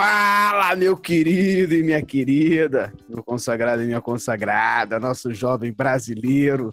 [0.00, 6.72] Fala, meu querido e minha querida, meu consagrado e minha consagrada, nosso jovem brasileiro.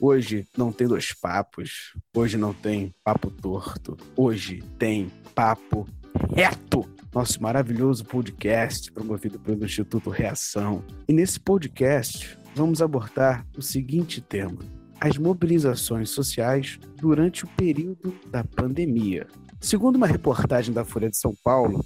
[0.00, 5.86] Hoje não tem dois papos, hoje não tem papo torto, hoje tem papo
[6.34, 6.88] reto.
[7.14, 10.82] Nosso maravilhoso podcast promovido pelo Instituto Reação.
[11.06, 14.60] E nesse podcast vamos abordar o seguinte tema:
[14.98, 19.26] as mobilizações sociais durante o período da pandemia.
[19.60, 21.84] Segundo uma reportagem da Folha de São Paulo,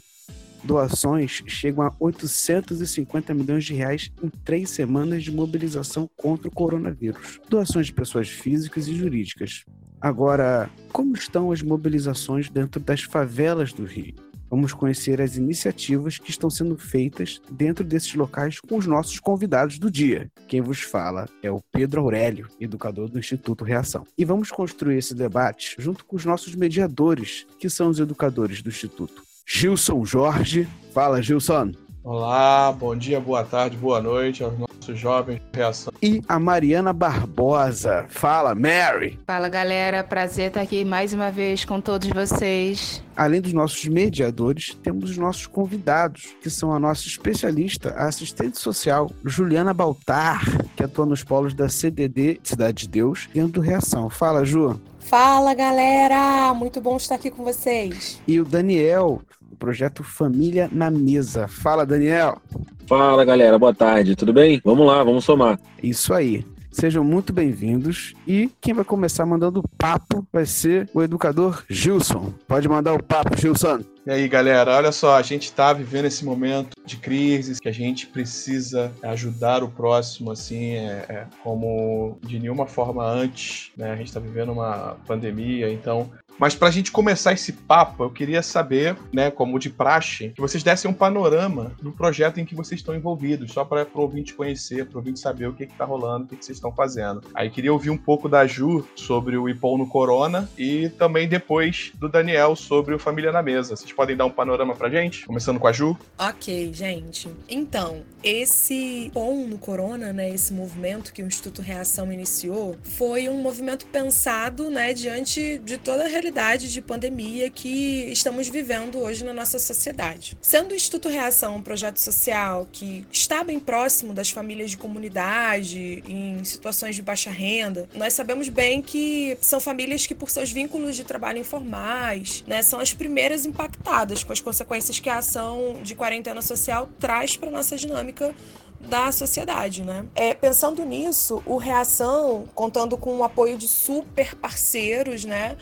[0.66, 7.40] doações chegam a 850 milhões de reais em três semanas de mobilização contra o coronavírus.
[7.48, 9.64] Doações de pessoas físicas e jurídicas.
[10.00, 14.14] Agora, como estão as mobilizações dentro das favelas do Rio?
[14.48, 19.78] Vamos conhecer as iniciativas que estão sendo feitas dentro desses locais com os nossos convidados
[19.78, 20.30] do dia.
[20.46, 24.04] Quem vos fala é o Pedro Aurélio, educador do Instituto Reação.
[24.16, 28.68] E vamos construir esse debate junto com os nossos mediadores, que são os educadores do
[28.68, 29.24] Instituto.
[29.48, 30.66] Gilson Jorge.
[30.92, 31.70] Fala, Gilson.
[32.02, 35.92] Olá, bom dia, boa tarde, boa noite aos nossos jovens de reação.
[36.02, 38.06] E a Mariana Barbosa.
[38.08, 39.18] Fala, Mary.
[39.24, 43.02] Fala galera, prazer estar aqui mais uma vez com todos vocês.
[43.16, 48.58] Além dos nossos mediadores, temos os nossos convidados, que são a nossa especialista, a assistente
[48.58, 50.44] social, Juliana Baltar,
[50.76, 54.10] que atua nos polos da CDD Cidade de Deus, dentro do Reação.
[54.10, 54.80] Fala, Ju.
[55.06, 58.20] Fala galera, muito bom estar aqui com vocês.
[58.26, 59.22] E o Daniel,
[59.56, 61.48] do projeto Família na Mesa.
[61.48, 62.40] Fala, Daniel.
[62.86, 64.60] Fala galera, boa tarde, tudo bem?
[64.62, 65.58] Vamos lá, vamos somar.
[65.82, 66.44] Isso aí.
[66.70, 68.12] Sejam muito bem-vindos.
[68.28, 72.34] E quem vai começar mandando papo vai ser o educador Gilson.
[72.46, 73.80] Pode mandar o papo, Gilson.
[74.06, 77.72] E aí, galera, olha só, a gente está vivendo esse momento de crise, que a
[77.72, 83.90] gente precisa ajudar o próximo, assim, é, é, como de nenhuma forma antes, né?
[83.90, 88.10] A gente está vivendo uma pandemia, então mas para a gente começar esse papo, eu
[88.10, 92.54] queria saber, né, como de praxe, que vocês dessem um panorama do projeto em que
[92.54, 95.84] vocês estão envolvidos, só para o ouvinte conhecer, para o ouvinte saber o que está
[95.84, 97.22] rolando, o que, que, vocês estão fazendo.
[97.34, 101.92] Aí queria ouvir um pouco da Ju sobre o Ipom no Corona e também depois
[101.94, 103.76] do Daniel sobre o Família na Mesa.
[103.76, 105.26] Vocês podem dar um panorama pra gente?
[105.26, 105.96] Começando com a Ju?
[106.18, 107.28] Ok, gente.
[107.48, 113.40] Então, esse Ipom no Corona, né, esse movimento que o Instituto Reação iniciou, foi um
[113.40, 119.32] movimento pensado, né, diante de toda a realidade de pandemia que estamos vivendo hoje na
[119.32, 120.36] nossa sociedade.
[120.40, 126.02] Sendo o Instituto Reação um projeto social que está bem próximo das famílias de comunidade,
[126.08, 130.96] em situações de baixa renda, nós sabemos bem que são famílias que, por seus vínculos
[130.96, 135.94] de trabalho informais, né, são as primeiras impactadas com as consequências que a ação de
[135.94, 138.34] quarentena social traz para nossa dinâmica
[138.80, 140.04] da sociedade, né?
[140.14, 145.56] É, pensando nisso, o Reação, contando com o apoio de super parceiros, né?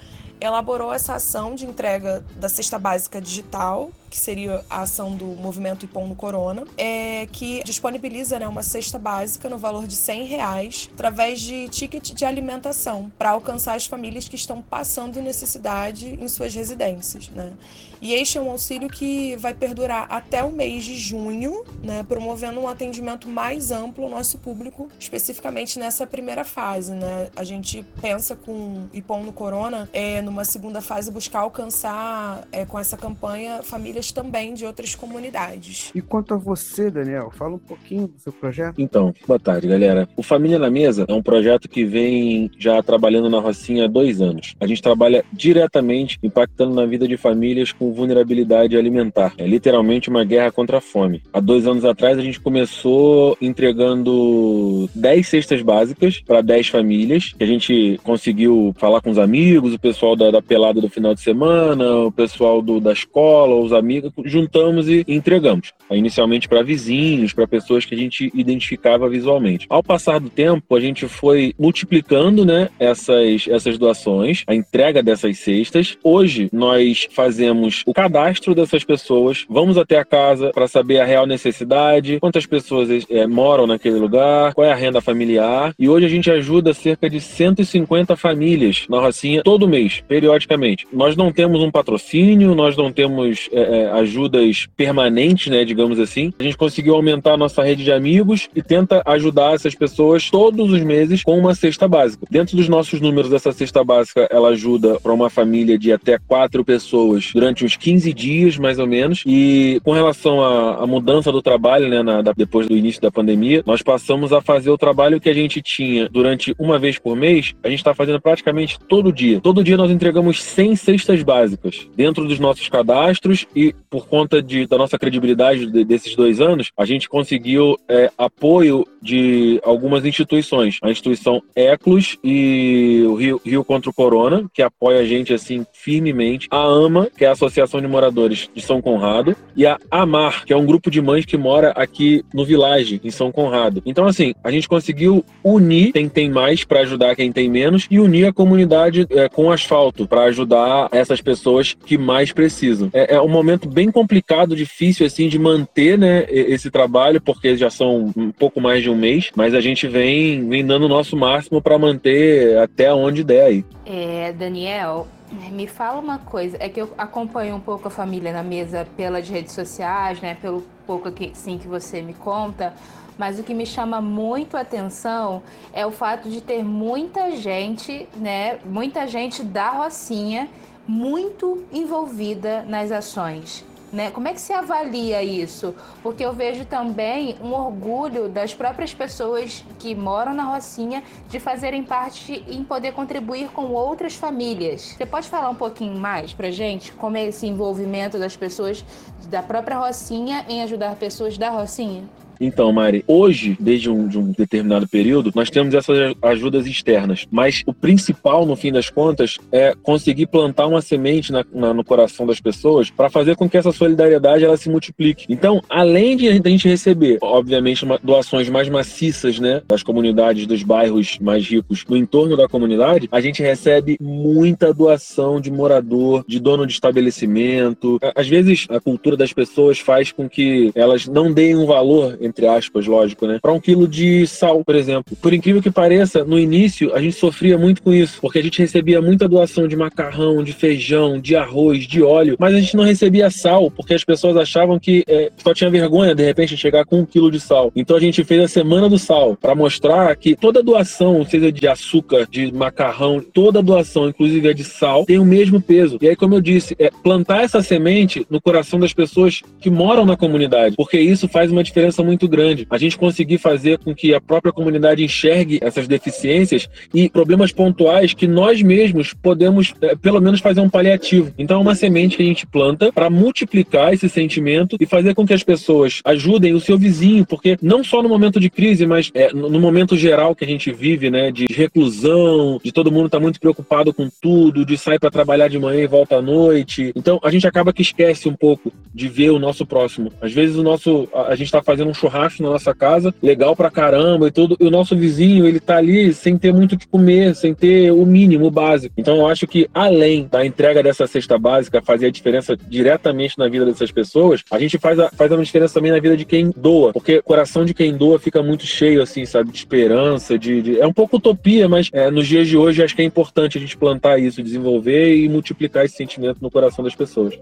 [0.45, 5.85] Elaborou essa ação de entrega da cesta básica digital que seria a ação do movimento
[5.85, 10.89] Ipom no Corona, é, que disponibiliza né, uma cesta básica no valor de 100 reais
[10.95, 16.55] através de ticket de alimentação para alcançar as famílias que estão passando necessidade em suas
[16.55, 17.29] residências.
[17.31, 17.55] Né?
[18.05, 22.61] E este é um auxílio que vai perdurar até o mês de junho, né, promovendo
[22.61, 26.93] um atendimento mais amplo ao nosso público, especificamente nessa primeira fase.
[26.93, 27.29] Né?
[27.35, 32.79] A gente pensa com Ipom no Corona, é, numa segunda fase, buscar alcançar é, com
[32.79, 35.91] essa campanha famílias também de outras comunidades.
[35.95, 38.75] E quanto a você, Daniel, fala um pouquinho do seu projeto.
[38.83, 40.07] Então, boa tarde, galera.
[40.15, 44.21] O Família na Mesa é um projeto que vem já trabalhando na Rocinha há dois
[44.21, 44.55] anos.
[44.61, 49.33] A gente trabalha diretamente impactando na vida de famílias com vulnerabilidade alimentar.
[49.39, 51.23] É literalmente uma guerra contra a fome.
[51.33, 57.45] Há dois anos atrás, a gente começou entregando 10 cestas básicas para 10 famílias, que
[57.45, 61.21] a gente conseguiu falar com os amigos, o pessoal da, da pelada do final de
[61.21, 65.73] semana, o pessoal do, da escola, os amigos juntamos e entregamos.
[65.91, 69.67] Inicialmente para vizinhos, para pessoas que a gente identificava visualmente.
[69.69, 75.39] Ao passar do tempo, a gente foi multiplicando né, essas, essas doações, a entrega dessas
[75.39, 75.97] cestas.
[76.03, 81.27] Hoje, nós fazemos o cadastro dessas pessoas, vamos até a casa para saber a real
[81.27, 85.73] necessidade, quantas pessoas é, moram naquele lugar, qual é a renda familiar.
[85.79, 90.87] E hoje a gente ajuda cerca de 150 famílias na Rocinha todo mês, periodicamente.
[90.93, 93.49] Nós não temos um patrocínio, nós não temos.
[93.53, 98.49] É, ajudas permanentes, né, digamos assim, a gente conseguiu aumentar a nossa rede de amigos
[98.55, 102.27] e tenta ajudar essas pessoas todos os meses com uma cesta básica.
[102.31, 106.65] Dentro dos nossos números, essa cesta básica ela ajuda para uma família de até quatro
[106.65, 109.23] pessoas durante uns 15 dias, mais ou menos.
[109.27, 113.11] E com relação à, à mudança do trabalho, né, na, da, depois do início da
[113.11, 117.17] pandemia, nós passamos a fazer o trabalho que a gente tinha durante uma vez por
[117.17, 119.41] mês, a gente está fazendo praticamente todo dia.
[119.41, 124.67] Todo dia nós entregamos 100 cestas básicas dentro dos nossos cadastros e por conta de,
[124.67, 130.79] da nossa credibilidade de, desses dois anos, a gente conseguiu é, apoio de algumas instituições.
[130.83, 135.65] A instituição Eclos e o Rio, Rio contra o Corona, que apoia a gente assim
[135.73, 136.49] firmemente.
[136.51, 140.53] A AMA, que é a Associação de Moradores de São Conrado, e a AMAR, que
[140.53, 143.83] é um grupo de mães que mora aqui no Village, em São Conrado.
[143.87, 148.01] Então, assim, a gente conseguiu unir quem tem mais para ajudar quem tem menos e
[148.01, 152.91] unir a comunidade é, com asfalto para ajudar essas pessoas que mais precisam.
[152.93, 157.71] É, é, um momento bem complicado, difícil assim de manter, né, esse trabalho, porque já
[157.71, 161.17] são um pouco mais de um mês, mas a gente vem, vem dando o nosso
[161.17, 163.65] máximo para manter até onde der aí.
[163.87, 165.07] É, Daniel,
[165.51, 169.29] me fala uma coisa, é que eu acompanho um pouco a família na mesa pelas
[169.29, 172.75] redes sociais, né, pelo pouco que, sim, que você me conta,
[173.19, 175.43] mas o que me chama muito a atenção
[175.73, 180.49] é o fato de ter muita gente, né, muita gente da Rocinha
[180.87, 183.65] muito envolvida nas ações.
[183.95, 184.11] Né?
[184.11, 185.73] Como é que se avalia isso?
[186.03, 191.85] Porque eu vejo também um orgulho das próprias pessoas que moram na Rocinha de fazerem
[191.85, 194.97] parte e poder contribuir com outras famílias.
[194.97, 198.85] Você pode falar um pouquinho mais pra gente como é esse envolvimento das pessoas
[199.29, 202.03] da própria Rocinha em ajudar pessoas da Rocinha?
[202.41, 207.63] Então, Mari, hoje, desde um, de um determinado período, nós temos essas ajudas externas, mas
[207.67, 212.27] o principal, no fim das contas, é conseguir plantar uma semente na, na, no coração
[212.27, 215.27] das pessoas para fazer com que essa solidariedade ela se multiplique.
[215.29, 221.19] Então, além de a gente receber, obviamente, doações mais maciças, né, das comunidades dos bairros
[221.21, 226.67] mais ricos no entorno da comunidade, a gente recebe muita doação de morador, de dono
[226.67, 227.99] de estabelecimento.
[228.15, 232.47] Às vezes, a cultura das pessoas faz com que elas não deem um valor entre
[232.47, 233.39] aspas, lógico, né?
[233.41, 235.17] Para um quilo de sal, por exemplo.
[235.21, 238.59] Por incrível que pareça, no início a gente sofria muito com isso, porque a gente
[238.59, 242.85] recebia muita doação de macarrão, de feijão, de arroz, de óleo, mas a gente não
[242.85, 247.01] recebia sal, porque as pessoas achavam que é, só tinha vergonha de repente chegar com
[247.01, 247.73] um quilo de sal.
[247.75, 251.67] Então a gente fez a semana do sal para mostrar que toda doação, seja de
[251.67, 255.99] açúcar, de macarrão, toda doação, inclusive a de sal, tem o mesmo peso.
[256.01, 260.05] E aí, como eu disse, é plantar essa semente no coração das pessoas que moram
[260.05, 262.67] na comunidade, porque isso faz uma diferença muito muito grande.
[262.71, 268.15] A gente conseguir fazer com que a própria comunidade enxergue essas deficiências e problemas pontuais
[268.15, 271.33] que nós mesmos podemos, é, pelo menos, fazer um paliativo.
[271.37, 275.27] Então, é uma semente que a gente planta para multiplicar esse sentimento e fazer com
[275.27, 279.11] que as pessoas ajudem o seu vizinho, porque não só no momento de crise, mas
[279.15, 283.19] é, no momento geral que a gente vive, né, de reclusão, de todo mundo estar
[283.19, 286.93] tá muito preocupado com tudo, de sair para trabalhar de manhã e volta à noite.
[286.95, 290.13] Então, a gente acaba que esquece um pouco de ver o nosso próximo.
[290.21, 293.57] Às vezes, o nosso, a, a gente está fazendo um churrasco na nossa casa, legal
[293.57, 296.79] pra caramba e tudo, e o nosso vizinho, ele tá ali sem ter muito o
[296.79, 298.95] que comer, sem ter o mínimo, o básico.
[298.97, 303.49] Então eu acho que além da entrega dessa cesta básica fazer a diferença diretamente na
[303.49, 306.51] vida dessas pessoas, a gente faz, a, faz uma diferença também na vida de quem
[306.55, 310.63] doa, porque o coração de quem doa fica muito cheio, assim, sabe, de esperança, de...
[310.63, 310.81] de...
[310.81, 313.61] É um pouco utopia, mas é, nos dias de hoje acho que é importante a
[313.61, 317.35] gente plantar isso, desenvolver e multiplicar esse sentimento no coração das pessoas.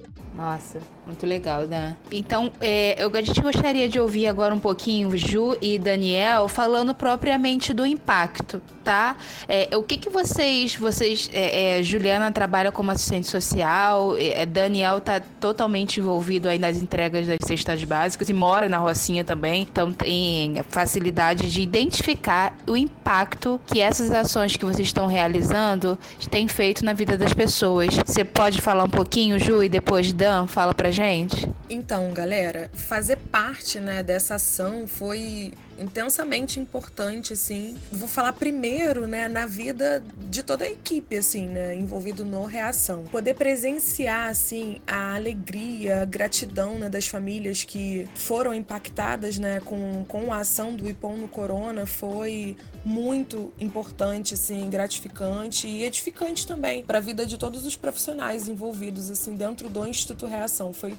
[0.43, 1.97] Nossa, muito legal, né?
[2.11, 6.93] Então, é, eu, a gente gostaria de ouvir agora um pouquinho Ju e Daniel falando
[6.93, 9.17] propriamente do impacto, tá?
[9.49, 15.01] É, o que que vocês, vocês, é, é Juliana trabalha como assistente social, é, Daniel
[15.01, 19.93] tá totalmente envolvido aí nas entregas das cestas básicas e mora na Rocinha também, então
[19.93, 25.97] tem facilidade de identificar o impacto que essas ações que vocês estão realizando
[26.31, 27.95] têm feito na vida das pessoas.
[28.07, 30.13] Você pode falar um pouquinho, Ju, e depois
[30.49, 31.49] Fala pra gente?
[31.69, 37.77] Então, galera, fazer parte né, dessa ação foi intensamente importante, assim.
[37.91, 43.05] Vou falar primeiro, né, na vida de toda a equipe, assim, né, envolvido no Reação.
[43.05, 50.05] Poder presenciar, assim, a alegria, a gratidão, né, das famílias que foram impactadas, né, com,
[50.07, 56.83] com a ação do Ipom no Corona foi muito importante, assim, gratificante e edificante também
[56.83, 60.73] para a vida de todos os profissionais envolvidos, assim, dentro do Instituto Reação.
[60.73, 60.95] Foi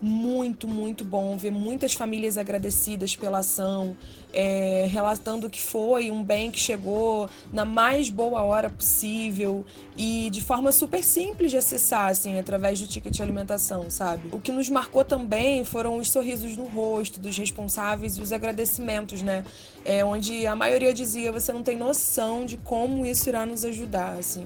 [0.00, 3.96] muito, muito bom ver muitas famílias agradecidas pela ação,
[4.32, 9.64] é, relatando que foi um bem que chegou na mais boa hora possível
[9.96, 14.28] e de forma super simples de acessar, assim, através do ticket de alimentação, sabe?
[14.32, 19.22] O que nos marcou também foram os sorrisos no rosto dos responsáveis e os agradecimentos,
[19.22, 19.44] né?
[19.84, 24.18] É, onde a maioria dizia: você não tem noção de como isso irá nos ajudar,
[24.18, 24.44] assim.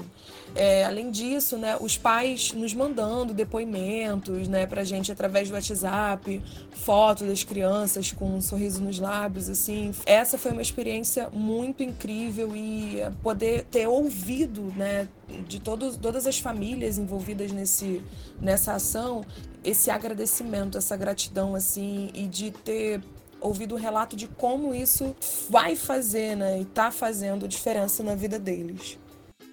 [0.55, 5.55] É, além disso, né, os pais nos mandando depoimentos né, para a gente através do
[5.55, 6.43] WhatsApp,
[6.73, 9.93] fotos das crianças com um sorriso nos lábios, assim.
[10.05, 15.09] Essa foi uma experiência muito incrível e poder ter ouvido né,
[15.47, 18.03] de todos, todas as famílias envolvidas nesse,
[18.41, 19.25] nessa ação
[19.63, 23.03] esse agradecimento, essa gratidão, assim, e de ter
[23.43, 25.15] ouvido o relato de como isso
[25.51, 28.99] vai fazer, né, e está fazendo diferença na vida deles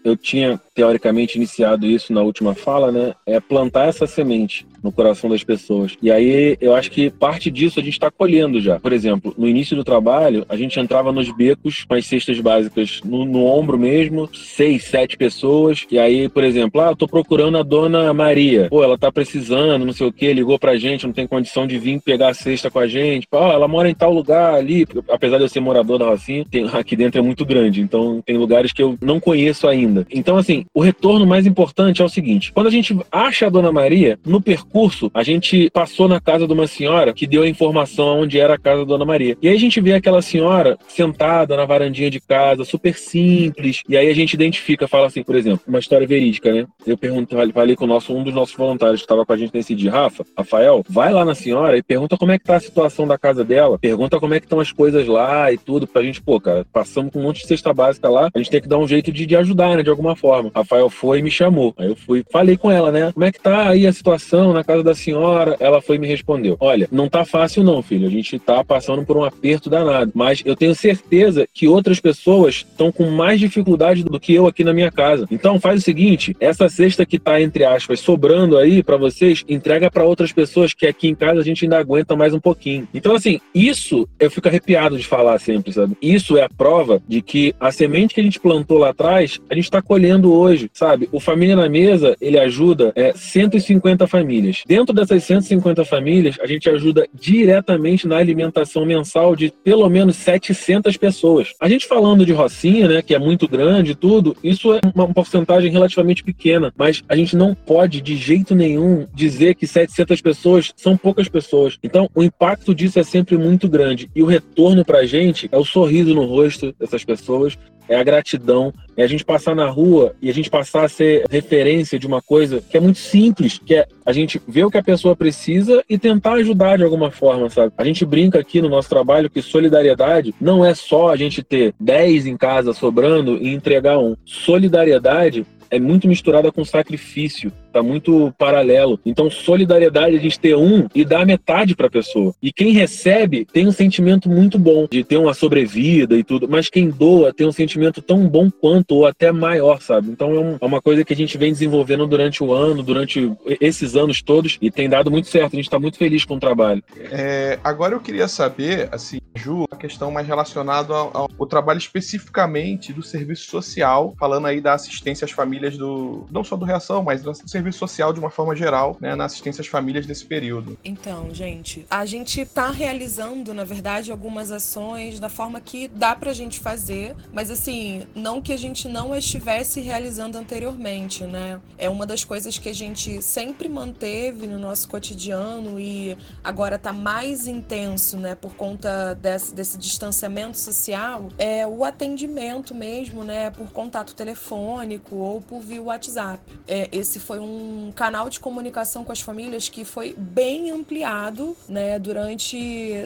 [0.04, 3.14] eu tinha teoricamente iniciado isso na última fala, né?
[3.26, 5.98] É plantar essa semente no coração das pessoas.
[6.02, 8.80] E aí eu acho que parte disso a gente está colhendo já.
[8.80, 13.02] Por exemplo, no início do trabalho, a gente entrava nos becos com as cestas básicas
[13.04, 15.86] no, no ombro mesmo, seis, sete pessoas.
[15.92, 18.68] E aí, por exemplo, ah, eu tô procurando a dona Maria.
[18.70, 21.78] Pô, ela tá precisando, não sei o que, ligou pra gente, não tem condição de
[21.78, 23.28] vir pegar a cesta com a gente.
[23.28, 24.86] Pô, ela mora em tal lugar ali.
[25.10, 27.82] Apesar de eu ser morador da Rocinha, tem, aqui dentro é muito grande.
[27.82, 30.06] Então tem lugares que eu não conheço ainda.
[30.12, 33.72] Então, assim, o retorno mais importante é o seguinte: quando a gente acha a dona
[33.72, 37.50] Maria, no percurso percurso, a gente passou na casa de uma senhora que deu a
[37.50, 39.38] informação onde era a casa da Dona Maria.
[39.42, 43.82] E aí a gente vê aquela senhora sentada na varandinha de casa, super simples.
[43.88, 46.66] E aí a gente identifica, fala assim, por exemplo, uma história verídica, né?
[46.86, 49.54] Eu perguntei, falei com o nosso, um dos nossos voluntários que estava com a gente
[49.54, 52.60] nesse dia, Rafa, Rafael, vai lá na senhora e pergunta como é que tá a
[52.60, 56.04] situação da casa dela, pergunta como é que estão as coisas lá e tudo, pra
[56.04, 58.68] gente, pô, cara, passamos com um monte de cesta básica lá, a gente tem que
[58.68, 60.52] dar um jeito de, de ajudar, né, de alguma forma.
[60.54, 61.74] Rafael foi e me chamou.
[61.78, 63.12] Aí eu fui, falei com ela, né?
[63.12, 66.08] Como é que tá aí a situação na casa da senhora, ela foi e me
[66.08, 68.08] respondeu: Olha, não tá fácil não, filho.
[68.08, 70.12] A gente tá passando por um aperto danado.
[70.14, 74.64] Mas eu tenho certeza que outras pessoas estão com mais dificuldade do que eu aqui
[74.64, 75.28] na minha casa.
[75.32, 79.90] Então faz o seguinte: essa cesta que tá, entre aspas, sobrando aí para vocês, entrega
[79.90, 82.88] para outras pessoas que aqui em casa a gente ainda aguenta mais um pouquinho.
[82.94, 85.96] Então, assim, isso eu fico arrepiado de falar sempre, sabe?
[86.02, 89.56] Isso é a prova de que a semente que a gente plantou lá atrás, a
[89.56, 91.10] gente está colhendo hoje, sabe?
[91.12, 94.47] O Família na Mesa, ele ajuda é, 150 famílias.
[94.68, 100.98] Dentro dessas 150 famílias, a gente ajuda diretamente na alimentação mensal de pelo menos 700
[100.98, 101.54] pessoas.
[101.60, 105.14] A gente falando de Rocinha, né, que é muito grande e tudo, isso é uma
[105.14, 110.74] porcentagem relativamente pequena, mas a gente não pode de jeito nenhum dizer que 700 pessoas
[110.76, 111.78] são poucas pessoas.
[111.84, 115.58] Então, o impacto disso é sempre muito grande e o retorno para a gente é
[115.58, 120.16] o sorriso no rosto dessas pessoas, é a gratidão, é a gente passar na rua
[120.22, 123.76] e a gente passar a ser referência de uma coisa que é muito simples, que
[123.76, 127.50] é a gente ver o que a pessoa precisa e tentar ajudar de alguma forma,
[127.50, 127.74] sabe?
[127.78, 131.74] A gente brinca aqui no nosso trabalho que solidariedade não é só a gente ter
[131.80, 134.16] 10 em casa sobrando e entregar um.
[134.26, 139.00] Solidariedade é muito misturada com sacrifício, tá muito paralelo.
[139.06, 142.34] Então, solidariedade é a gente ter um e dar metade para a pessoa.
[142.42, 146.70] E quem recebe tem um sentimento muito bom de ter uma sobrevida e tudo, mas
[146.70, 150.10] quem doa tem um sentimento tão bom quanto ou até maior, sabe?
[150.10, 153.32] Então, é, um, é uma coisa que a gente vem desenvolvendo durante o ano, durante
[153.62, 155.54] esses anos todos e tem dado muito certo.
[155.54, 156.84] A gente está muito feliz com o trabalho.
[157.12, 162.92] É, agora eu queria saber, assim, Ju, a questão mais relacionada ao, ao trabalho especificamente
[162.92, 166.26] do serviço social, falando aí da assistência às famílias famílias do.
[166.32, 169.62] não só do Reação, mas do serviço social de uma forma geral, né, na assistência
[169.62, 170.78] às famílias desse período.
[170.84, 176.34] Então, gente, a gente está realizando, na verdade, algumas ações da forma que dá pra
[176.34, 181.60] gente fazer, mas assim, não que a gente não estivesse realizando anteriormente, né?
[181.78, 186.94] É uma das coisas que a gente sempre manteve no nosso cotidiano e agora tá
[186.94, 193.72] mais intenso, né, por conta desse, desse distanciamento social, é o atendimento mesmo, né, por
[193.72, 196.42] contato telefônico ou por via WhatsApp.
[196.68, 201.98] É, esse foi um canal de comunicação com as famílias que foi bem ampliado né,
[201.98, 202.58] durante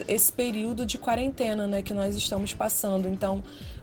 [0.08, 3.08] esse período de quarentena né, que nós estamos passando.
[3.08, 3.42] Então,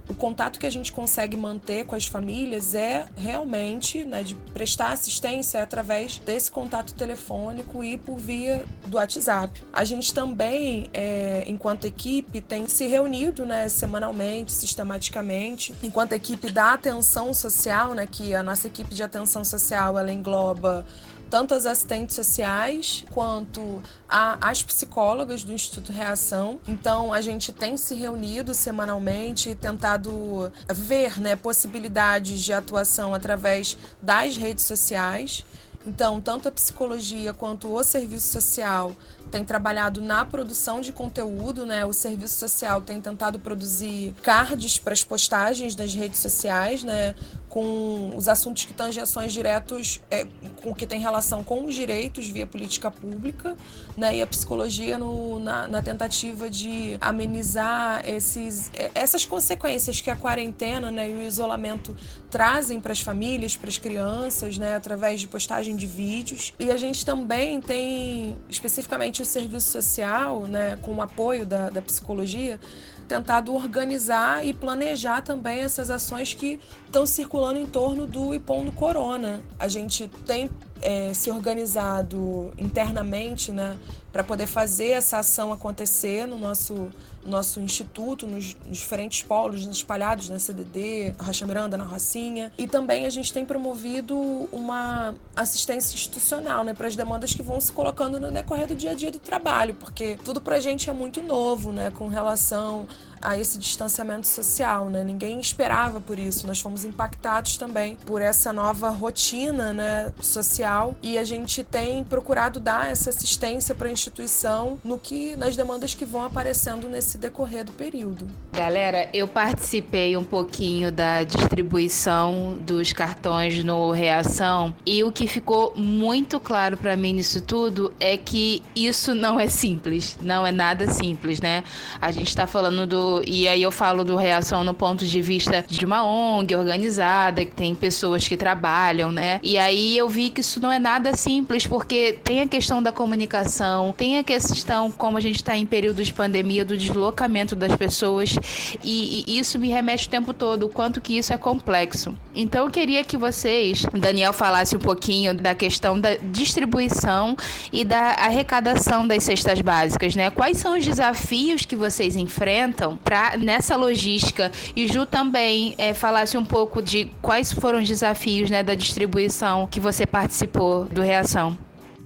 [0.09, 4.91] o contato que a gente consegue manter com as famílias é realmente né, de prestar
[4.91, 9.61] assistência através desse contato telefônico e por via do WhatsApp.
[9.71, 16.73] A gente também, é, enquanto equipe, tem se reunido né, semanalmente, sistematicamente, enquanto equipe da
[16.73, 20.85] atenção social, né, que a nossa equipe de atenção social ela engloba
[21.29, 26.59] tanto as assistentes sociais quanto a, as psicólogas do Instituto Reação.
[26.67, 33.77] Então, a gente tem se reunido semanalmente e tentado ver né, possibilidades de atuação através
[34.01, 35.45] das redes sociais.
[35.85, 38.95] Então, tanto a psicologia quanto o serviço social
[39.29, 41.85] tem trabalhado na produção de conteúdo, né?
[41.85, 47.15] O serviço social tem tentado produzir cards para as postagens das redes sociais, né?
[47.47, 50.27] Com os assuntos que tangem ações diretos, é,
[50.61, 53.55] com que tem relação com os direitos via política pública,
[53.95, 54.17] né?
[54.17, 60.15] E a psicologia no, na, na tentativa de amenizar esses, é, essas consequências que a
[60.15, 61.09] quarentena, né?
[61.09, 61.95] E o isolamento
[62.29, 64.75] trazem para as famílias, para as crianças, né?
[64.75, 66.53] Através de postagem de vídeos.
[66.59, 71.81] E a gente também tem especificamente o serviço social, né, com o apoio da, da
[71.81, 72.59] psicologia,
[73.07, 79.41] tentado organizar e planejar também essas ações que estão circulando em torno do Ipondo Corona.
[79.57, 80.49] A gente tem
[80.81, 83.77] é, se organizado internamente né,
[84.11, 86.89] para poder fazer essa ação acontecer no nosso
[87.25, 92.51] nosso instituto, nos diferentes polos espalhados na CDD, Rocha Miranda, na Rocinha.
[92.57, 94.17] E também a gente tem promovido
[94.51, 98.91] uma assistência institucional né, para as demandas que vão se colocando no decorrer do dia
[98.91, 102.87] a dia do trabalho, porque tudo para a gente é muito novo né, com relação
[103.21, 105.03] a esse distanciamento social, né?
[105.03, 106.47] Ninguém esperava por isso.
[106.47, 112.59] Nós fomos impactados também por essa nova rotina, né, social e a gente tem procurado
[112.59, 117.63] dar essa assistência para a instituição no que nas demandas que vão aparecendo nesse decorrer
[117.63, 118.27] do período.
[118.53, 125.73] Galera, eu participei um pouquinho da distribuição dos cartões no Reação e o que ficou
[125.75, 130.87] muito claro para mim nisso tudo é que isso não é simples, não é nada
[130.91, 131.63] simples, né?
[132.01, 135.65] A gente está falando do e aí eu falo do reação no ponto de vista
[135.67, 139.39] de uma ONG organizada, que tem pessoas que trabalham, né?
[139.43, 142.91] E aí eu vi que isso não é nada simples, porque tem a questão da
[142.91, 147.75] comunicação, tem a questão, como a gente está em período de pandemia, do deslocamento das
[147.75, 148.35] pessoas,
[148.83, 152.15] e, e isso me remete o tempo todo, o quanto que isso é complexo.
[152.35, 157.35] Então eu queria que vocês, Daniel, falasse um pouquinho da questão da distribuição
[157.71, 160.29] e da arrecadação das cestas básicas, né?
[160.29, 164.51] Quais são os desafios que vocês enfrentam pra, nessa logística.
[164.75, 169.67] E Ju também é, falasse um pouco de quais foram os desafios né, da distribuição
[169.67, 171.57] que você participou do Reação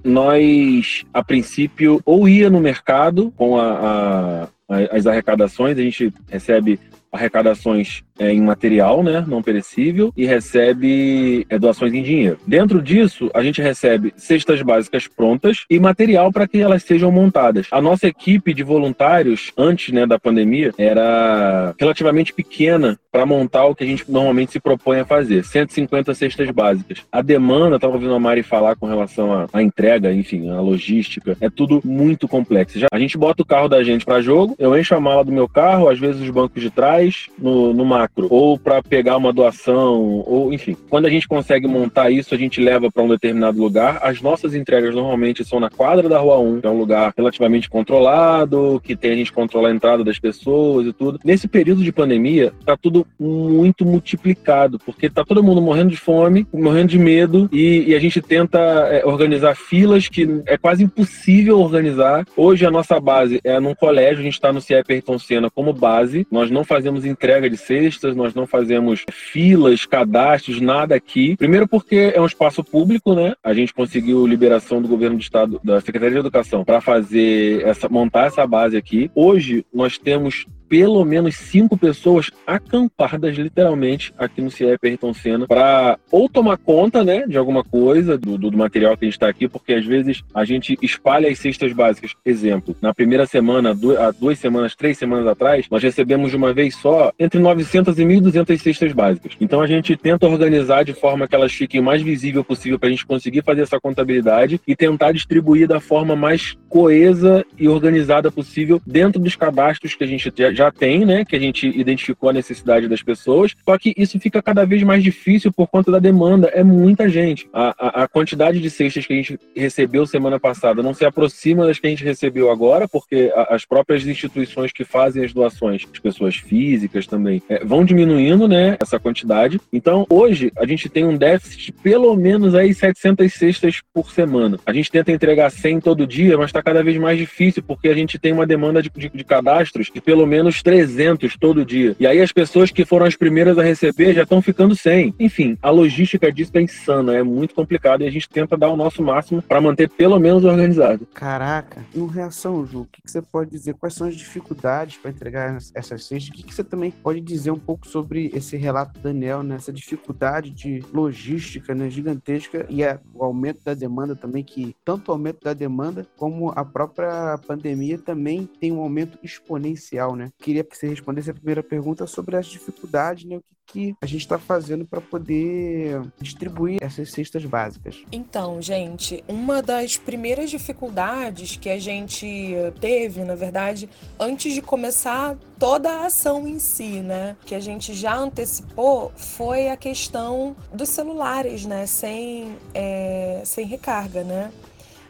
[0.04, 6.80] nós, a princípio, ou ia no mercado com a, a, as arrecadações, a gente recebe
[7.12, 12.38] arrecadações é, em material, né, não perecível, e recebe é, doações em dinheiro.
[12.46, 17.68] Dentro disso, a gente recebe cestas básicas prontas e material para que elas sejam montadas.
[17.72, 23.76] A nossa equipe de voluntários, antes né, da pandemia, era relativamente pequena para montar o
[23.76, 27.06] que a gente normalmente se propõe a fazer, 150 cestas básicas.
[27.12, 31.50] A demanda, estava ouvindo a Mari falar com relação à, entrega, enfim, a logística, é
[31.50, 32.80] tudo muito complexo.
[32.80, 35.32] Já, a gente bota o carro da gente para jogo, eu encho a mala do
[35.32, 39.32] meu carro, às vezes os bancos de trás, no, no macro, ou para pegar uma
[39.32, 40.76] doação, ou enfim.
[40.90, 44.00] Quando a gente consegue montar isso, a gente leva para um determinado lugar.
[44.02, 47.70] As nossas entregas normalmente são na quadra da Rua 1, que é um lugar relativamente
[47.70, 51.20] controlado, que tem a gente controlar a entrada das pessoas e tudo.
[51.24, 56.46] Nesse período de pandemia, tá tudo muito multiplicado, porque tá todo mundo morrendo de fome,
[56.54, 61.60] morrendo de medo, e, e a gente tenta é, organizar filas que é quase impossível
[61.60, 62.26] organizar.
[62.36, 65.74] Hoje a nossa base é num colégio, a gente está no CIEP Ayrton Senna como
[65.74, 67.58] base, nós não fazemos entrega de
[67.94, 71.36] cestas, nós não fazemos filas, cadastros, nada aqui.
[71.38, 73.34] Primeiro porque é um espaço público, né?
[73.44, 77.90] A gente conseguiu liberação do governo do estado, da Secretaria de Educação, para fazer essa,
[77.90, 79.10] montar essa base aqui.
[79.16, 86.00] Hoje nós temos pelo menos cinco pessoas acampadas literalmente aqui no CIEP Ayrton Senna para
[86.12, 89.48] ou tomar conta, né, de alguma coisa do, do, material que a gente está aqui,
[89.48, 92.14] porque às vezes a gente espalha as cestas básicas.
[92.26, 96.76] Exemplo, na primeira semana, há duas semanas, três semanas atrás, nós recebemos de uma vez
[96.76, 99.34] só entre 900 e 1.200 cestas básicas.
[99.40, 102.88] Então a gente tenta organizar de forma que elas fiquem o mais visível possível para
[102.88, 108.32] a gente conseguir fazer essa contabilidade e tentar distribuir da forma mais coesa e organizada
[108.32, 111.26] possível dentro dos cadastros que a gente já já tem, né?
[111.26, 115.04] Que a gente identificou a necessidade das pessoas, só que isso fica cada vez mais
[115.04, 116.48] difícil por conta da demanda.
[116.48, 117.48] É muita gente.
[117.54, 121.66] A, a, a quantidade de cestas que a gente recebeu semana passada não se aproxima
[121.66, 125.86] das que a gente recebeu agora, porque a, as próprias instituições que fazem as doações,
[125.92, 128.78] as pessoas físicas também, é, vão diminuindo, né?
[128.80, 129.60] Essa quantidade.
[129.72, 134.60] Então, hoje, a gente tem um déficit de pelo menos aí 700 cestas por semana.
[134.66, 137.94] A gente tenta entregar 100 todo dia, mas está cada vez mais difícil, porque a
[137.94, 141.96] gente tem uma demanda de, de, de cadastros que pelo menos menos 300 todo dia.
[141.98, 145.16] E aí as pessoas que foram as primeiras a receber já estão ficando sem.
[145.18, 148.76] Enfim, a logística disso é insana, é muito complicado e a gente tenta dar o
[148.76, 151.08] nosso máximo para manter pelo menos organizado.
[151.14, 153.74] Caraca, em reação, Ju, o que, que você pode dizer?
[153.76, 156.30] Quais são as dificuldades para entregar essas cestas?
[156.30, 159.56] O que, que você também pode dizer um pouco sobre esse relato do Daniel, né?
[159.56, 161.90] essa dificuldade de logística né?
[161.90, 162.82] gigantesca e
[163.14, 167.98] o aumento da demanda também, que tanto o aumento da demanda como a própria pandemia
[167.98, 170.33] também tem um aumento exponencial, né?
[170.40, 173.38] Queria que você respondesse a primeira pergunta sobre as dificuldades, né?
[173.38, 178.04] O que que a gente está fazendo para poder distribuir essas cestas básicas?
[178.12, 185.38] Então, gente, uma das primeiras dificuldades que a gente teve, na verdade, antes de começar
[185.58, 190.90] toda a ação em si, né, que a gente já antecipou, foi a questão dos
[190.90, 194.52] celulares, né, sem, é, sem recarga, né.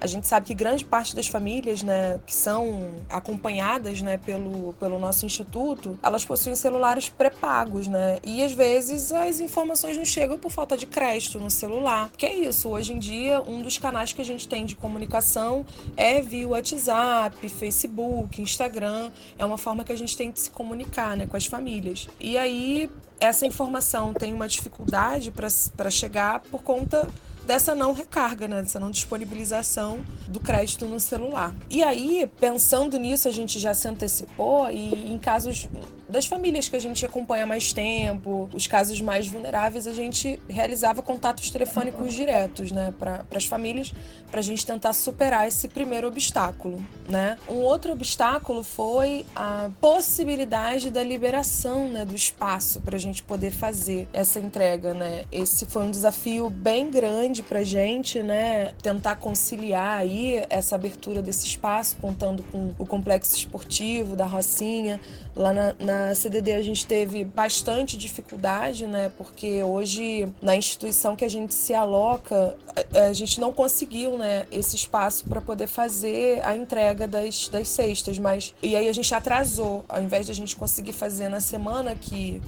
[0.03, 4.99] A gente sabe que grande parte das famílias, né, que são acompanhadas, né, pelo, pelo
[4.99, 8.19] nosso instituto, elas possuem celulares pré-pagos, né?
[8.21, 12.11] E às vezes as informações não chegam por falta de crédito no celular.
[12.17, 15.65] Que é isso, hoje em dia, um dos canais que a gente tem de comunicação
[15.95, 19.09] é via WhatsApp, Facebook, Instagram.
[19.39, 22.09] É uma forma que a gente tem de se comunicar, né, com as famílias.
[22.19, 27.07] E aí essa informação tem uma dificuldade para chegar por conta
[27.45, 28.62] dessa não recarga, né?
[28.62, 31.53] dessa não disponibilização do crédito no celular.
[31.69, 35.67] E aí, pensando nisso, a gente já se antecipou e em casos
[36.13, 41.02] das famílias que a gente acompanha mais tempo, os casos mais vulneráveis, a gente realizava
[41.02, 43.91] contatos telefônicos diretos, né, para as famílias,
[44.30, 47.38] para a gente tentar superar esse primeiro obstáculo, né?
[47.49, 53.49] Um outro obstáculo foi a possibilidade da liberação, né, do espaço para a gente poder
[53.49, 55.26] fazer essa entrega, né?
[55.32, 61.23] Esse foi um desafio bem grande para a gente, né, tentar conciliar aí essa abertura
[61.23, 64.99] desse espaço, contando com o complexo esportivo da Rocinha,
[65.36, 65.73] Lá na,
[66.07, 69.11] na, CDD a gente teve bastante dificuldade, né?
[69.17, 72.55] Porque hoje na instituição que a gente se aloca,
[72.93, 74.45] a, a gente não conseguiu, né?
[74.51, 79.13] Esse espaço para poder fazer a entrega das, das cestas, mas e aí a gente
[79.13, 82.41] atrasou, ao invés de a gente conseguir fazer na semana que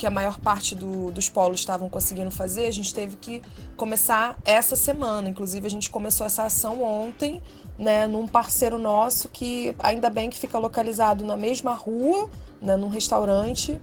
[0.00, 3.42] que a maior parte do, dos polos estavam conseguindo fazer, a gente teve que
[3.76, 5.28] começar essa semana.
[5.28, 7.42] Inclusive, a gente começou essa ação ontem
[7.80, 12.88] né, num parceiro nosso que ainda bem que fica localizado na mesma rua, né, num
[12.88, 13.80] restaurante,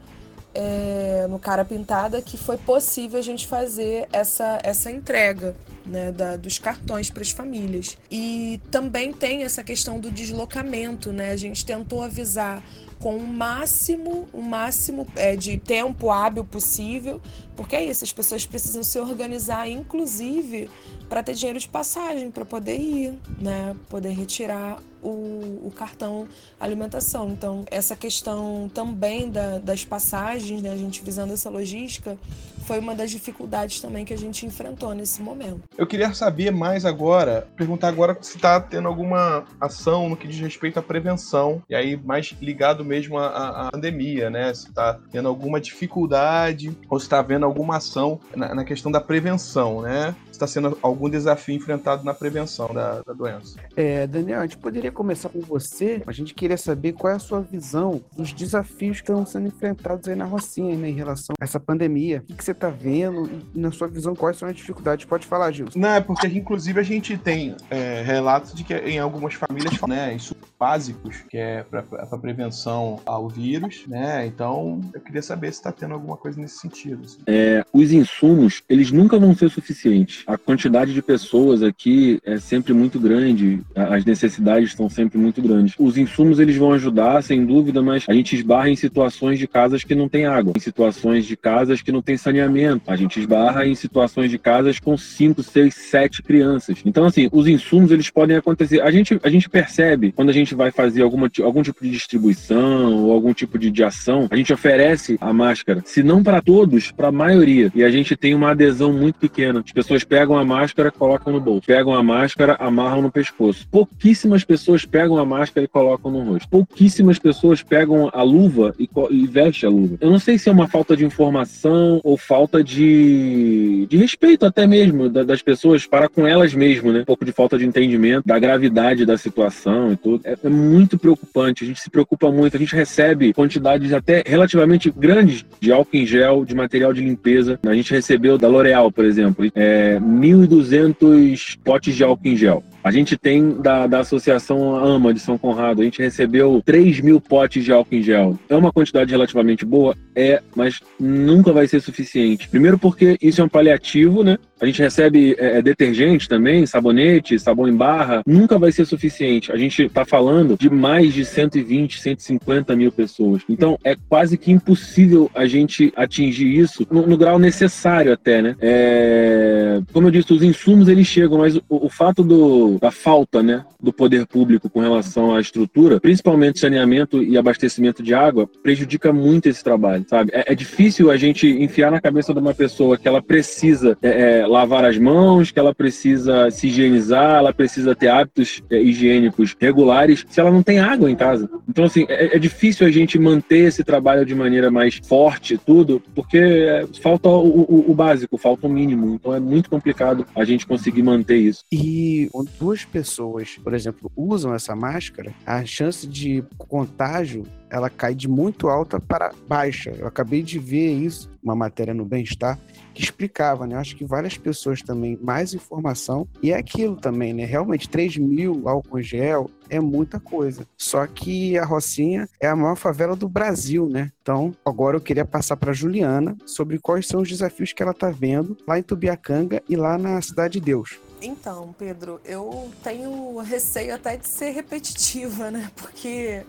[0.54, 6.36] é, no Cara Pintada, que foi possível a gente fazer essa, essa entrega né, da,
[6.36, 7.98] dos cartões para as famílias.
[8.10, 11.32] E também tem essa questão do deslocamento, né?
[11.32, 12.64] A gente tentou avisar
[13.00, 17.22] com o máximo, o máximo é, de tempo hábil possível,
[17.58, 20.70] porque é isso, as pessoas precisam se organizar, inclusive
[21.10, 23.76] para ter dinheiro de passagem, para poder ir, né?
[23.90, 26.28] Poder retirar o, o, cartão
[26.60, 27.30] alimentação.
[27.30, 30.72] Então, essa questão também da, das passagens, né?
[30.72, 32.18] A gente visando essa logística,
[32.66, 35.62] foi uma das dificuldades também que a gente enfrentou nesse momento.
[35.78, 40.40] Eu queria saber mais agora, perguntar agora se está tendo alguma ação no que diz
[40.40, 44.54] respeito à prevenção, e aí mais ligado mesmo à, à pandemia, né?
[44.54, 49.02] Se está tendo alguma dificuldade ou se está havendo alguma ação na, na questão da
[49.02, 50.16] prevenção, né?
[50.38, 53.58] está sendo algum desafio enfrentado na prevenção da, da doença.
[53.76, 56.02] É, Daniel, a gente poderia começar com você.
[56.06, 60.08] A gente queria saber qual é a sua visão dos desafios que estão sendo enfrentados
[60.08, 62.20] aí na Rocinha, né, em relação a essa pandemia.
[62.20, 65.06] O que, que você está vendo e, na sua visão, quais são as dificuldades?
[65.06, 65.78] Pode falar, Gilson.
[65.78, 70.14] Não, é porque, inclusive, a gente tem é, relatos de que em algumas famílias, né,
[70.16, 74.26] isso básicos, que é para prevenção ao vírus, né?
[74.26, 77.04] Então, eu queria saber se está tendo alguma coisa nesse sentido.
[77.06, 77.20] Assim.
[77.28, 77.37] É,
[77.74, 83.00] os insumos, eles nunca vão ser suficientes a quantidade de pessoas aqui é sempre muito
[83.00, 85.74] grande, as necessidades estão sempre muito grandes.
[85.80, 89.84] Os insumos eles vão ajudar, sem dúvida, mas a gente esbarra em situações de casas
[89.84, 93.66] que não tem água, em situações de casas que não tem saneamento, a gente esbarra
[93.66, 96.80] em situações de casas com 5, 6, 7 crianças.
[96.86, 98.82] Então, assim, os insumos eles podem acontecer.
[98.82, 102.94] A gente, a gente percebe quando a gente vai fazer alguma, algum tipo de distribuição
[103.04, 106.92] ou algum tipo de, de ação, a gente oferece a máscara, se não para todos,
[106.92, 107.72] para a maioria.
[107.76, 109.62] E a gente tem uma adesão muito pequena.
[109.66, 111.68] As pessoas pegam a máscara, colocam no bolso.
[111.68, 113.68] Pegam a máscara, amarram no pescoço.
[113.70, 116.48] Pouquíssimas pessoas pegam a máscara e colocam no rosto.
[116.50, 119.98] Pouquíssimas pessoas pegam a luva e, e vestem a luva.
[120.00, 124.66] Eu não sei se é uma falta de informação ou falta de, de respeito até
[124.66, 127.02] mesmo da, das pessoas para com elas mesmas, né?
[127.02, 130.22] Um pouco de falta de entendimento da gravidade da situação e tudo.
[130.24, 131.64] É, é muito preocupante.
[131.64, 132.56] A gente se preocupa muito.
[132.56, 137.17] A gente recebe quantidades até relativamente grandes de álcool em gel, de material de limpeza.
[137.66, 142.64] A gente recebeu da L'Oréal, por exemplo, é, 1.200 potes de álcool em gel.
[142.88, 147.20] A gente tem da, da Associação AMA de São Conrado, a gente recebeu 3 mil
[147.20, 148.40] potes de álcool em gel.
[148.48, 149.94] É uma quantidade relativamente boa?
[150.16, 152.48] É, mas nunca vai ser suficiente.
[152.48, 154.38] Primeiro porque isso é um paliativo, né?
[154.60, 158.24] A gente recebe é, é detergente também, sabonete, sabão em barra.
[158.26, 159.52] Nunca vai ser suficiente.
[159.52, 163.44] A gente está falando de mais de 120, 150 mil pessoas.
[163.50, 168.56] Então é quase que impossível a gente atingir isso no, no grau necessário até, né?
[168.60, 173.42] É, como eu disse, os insumos eles chegam, mas o, o fato do, da falta,
[173.44, 179.14] né, do poder público com relação à estrutura, principalmente saneamento e abastecimento de água, prejudica
[179.14, 180.32] muito esse trabalho, sabe?
[180.34, 184.40] É, é difícil a gente enfiar na cabeça de uma pessoa que ela precisa é,
[184.40, 189.56] é lavar as mãos, que ela precisa se higienizar, ela precisa ter hábitos é, higiênicos
[189.60, 191.50] regulares, se ela não tem água em casa.
[191.68, 196.02] Então, assim, é, é difícil a gente manter esse trabalho de maneira mais forte, tudo,
[196.16, 199.16] porque falta o, o, o, básico, falta o mínimo.
[199.16, 201.64] Então, é muito complicado a gente conseguir manter isso.
[201.72, 202.30] E
[202.68, 208.68] duas pessoas, por exemplo, usam essa máscara, a chance de contágio ela cai de muito
[208.68, 209.92] alta para baixa.
[209.92, 212.60] Eu acabei de ver isso, uma matéria no Bem-Estar,
[212.94, 213.76] que explicava, né?
[213.76, 217.46] Acho que várias pessoas também, mais informação, e é aquilo também, né?
[217.46, 220.66] Realmente, 3 mil álcool gel é muita coisa.
[220.78, 224.12] Só que a Rocinha é a maior favela do Brasil, né?
[224.22, 228.10] Então, agora eu queria passar para Juliana sobre quais são os desafios que ela está
[228.10, 231.00] vendo lá em Tubiacanga e lá na Cidade de Deus.
[231.22, 235.72] Então, Pedro, eu tenho receio até de ser repetitiva, né?
[235.76, 236.46] Porque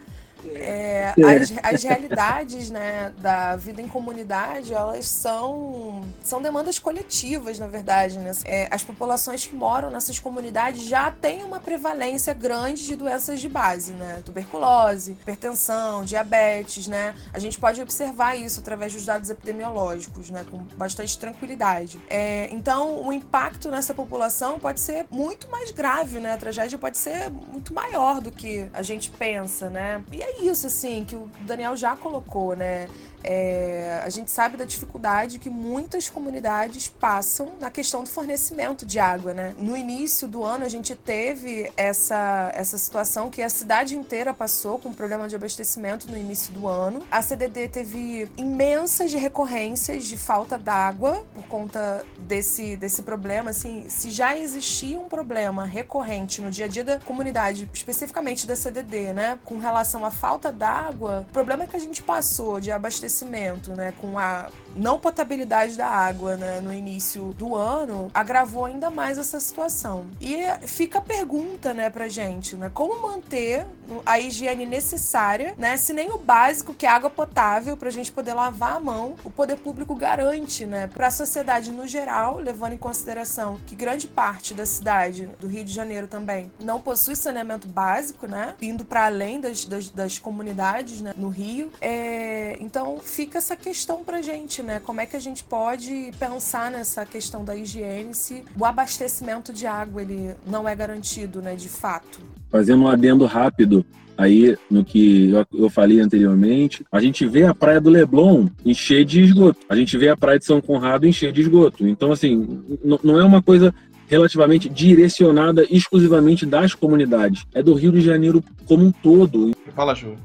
[0.54, 7.58] é, é, as, as, realidades né, da vida em comunidade, elas são, são demandas coletivas,
[7.58, 8.18] na verdade.
[8.18, 8.32] Né?
[8.44, 13.48] É, as populações que moram nessas comunidades já têm uma prevalência grande de doenças de
[13.48, 14.22] base, né?
[14.24, 17.14] Tuberculose, hipertensão, diabetes, né?
[17.32, 20.44] A gente pode observar isso através dos dados epidemiológicos, né?
[20.50, 22.00] Com bastante tranquilidade.
[22.08, 26.34] É, então, o impacto nessa população pode ser muito mais grave, né?
[26.34, 30.02] A tragédia pode ser muito maior do que a gente pensa, né?
[30.12, 32.88] E é isso, assim, que o Daniel já colocou, né?
[33.24, 38.98] É, a gente sabe da dificuldade que muitas comunidades passam na questão do fornecimento de
[38.98, 39.54] água, né?
[39.58, 44.78] No início do ano a gente teve essa, essa situação que a cidade inteira passou
[44.78, 47.02] com problema de abastecimento no início do ano.
[47.10, 53.50] A CDD teve imensas recorrências de falta d'água por conta desse, desse problema.
[53.50, 58.54] Assim, se já existia um problema recorrente no dia a dia da comunidade, especificamente da
[58.54, 63.07] CDD, né, com relação à falta d'água, o problema que a gente passou de abastecimento
[63.08, 68.90] abastecimento, né, com a não potabilidade da água né, no início do ano, agravou ainda
[68.90, 70.06] mais essa situação.
[70.20, 73.66] E fica a pergunta, né, pra gente, né, como manter
[74.04, 78.34] a higiene necessária, né, se nem o básico, que é água potável, pra gente poder
[78.34, 83.58] lavar a mão, o poder público garante, né, pra sociedade no geral, levando em consideração
[83.66, 88.54] que grande parte da cidade, do Rio de Janeiro também, não possui saneamento básico, né,
[88.60, 91.72] indo para além das, das, das, comunidades, né, no Rio.
[91.80, 94.80] É, então, fica essa questão pra gente, né?
[94.80, 99.66] Como é que a gente pode pensar nessa questão da higiene se o abastecimento de
[99.66, 102.20] água ele não é garantido, né, de fato?
[102.50, 103.84] Fazendo um adendo rápido,
[104.16, 109.22] aí no que eu falei anteriormente, a gente vê a praia do Leblon encher de
[109.22, 111.86] esgoto, a gente vê a praia de São Conrado encher de esgoto.
[111.86, 112.62] Então, assim,
[113.02, 113.74] não é uma coisa
[114.08, 119.52] relativamente direcionada exclusivamente das comunidades, é do Rio de Janeiro como um todo.
[119.74, 120.16] Fala, Ju.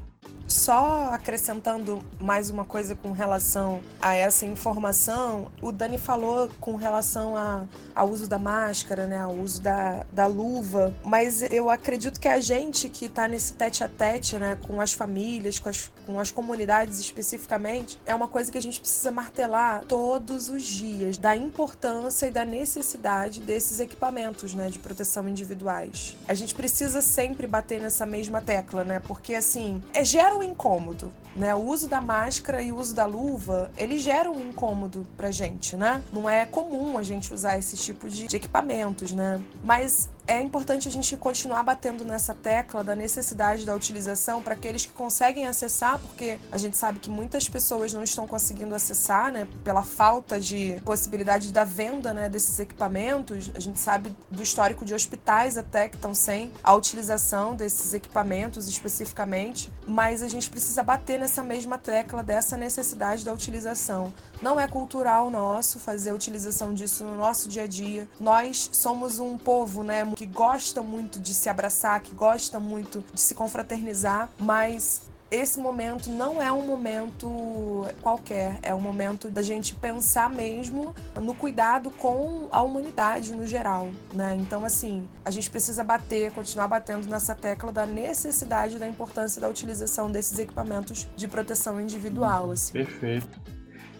[0.46, 7.34] Só acrescentando mais uma coisa com relação a essa informação, o Dani falou com relação
[7.36, 12.28] a, ao uso da máscara, né, ao uso da, da luva, mas eu acredito que
[12.28, 16.20] a gente que está nesse tete a tete, né, com as famílias, com as, com
[16.20, 21.34] as comunidades especificamente, é uma coisa que a gente precisa martelar todos os dias, da
[21.34, 26.16] importância e da necessidade desses equipamentos, né, de proteção individuais.
[26.28, 31.12] A gente precisa sempre bater nessa mesma tecla, né, porque assim, é gera um incômodo,
[31.36, 31.54] né?
[31.54, 35.76] O uso da máscara e o uso da luva, ele gera um incômodo pra gente,
[35.76, 36.02] né?
[36.12, 39.40] Não é comum a gente usar esse tipo de, de equipamentos, né?
[39.62, 44.86] Mas é importante a gente continuar batendo nessa tecla da necessidade da utilização para aqueles
[44.86, 49.46] que conseguem acessar, porque a gente sabe que muitas pessoas não estão conseguindo acessar, né,
[49.62, 53.50] pela falta de possibilidade da venda, né, desses equipamentos.
[53.54, 58.66] A gente sabe do histórico de hospitais até que estão sem a utilização desses equipamentos
[58.66, 64.12] especificamente, mas a gente precisa bater nessa mesma tecla dessa necessidade da utilização.
[64.42, 68.08] Não é cultural nosso fazer a utilização disso no nosso dia a dia.
[68.20, 73.20] Nós somos um povo, né, que gosta muito de se abraçar, que gosta muito de
[73.20, 79.74] se confraternizar, mas esse momento não é um momento qualquer, é um momento da gente
[79.74, 84.36] pensar mesmo no cuidado com a humanidade no geral, né?
[84.38, 89.48] Então, assim, a gente precisa bater, continuar batendo nessa tecla da necessidade da importância da
[89.48, 92.52] utilização desses equipamentos de proteção individual.
[92.52, 92.72] Assim.
[92.72, 93.53] Perfeito.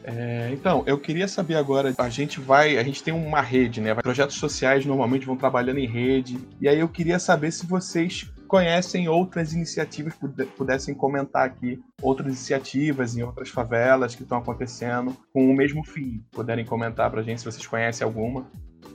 [0.06, 3.94] É, então, eu queria saber agora, a gente vai, a gente tem uma rede, né?
[3.94, 6.38] Projetos sociais normalmente vão trabalhando em rede.
[6.60, 10.14] E aí eu queria saber se vocês conhecem outras iniciativas,
[10.56, 16.22] pudessem comentar aqui outras iniciativas em outras favelas que estão acontecendo com o mesmo fim.
[16.30, 18.46] Puderem comentar para a gente se vocês conhecem alguma.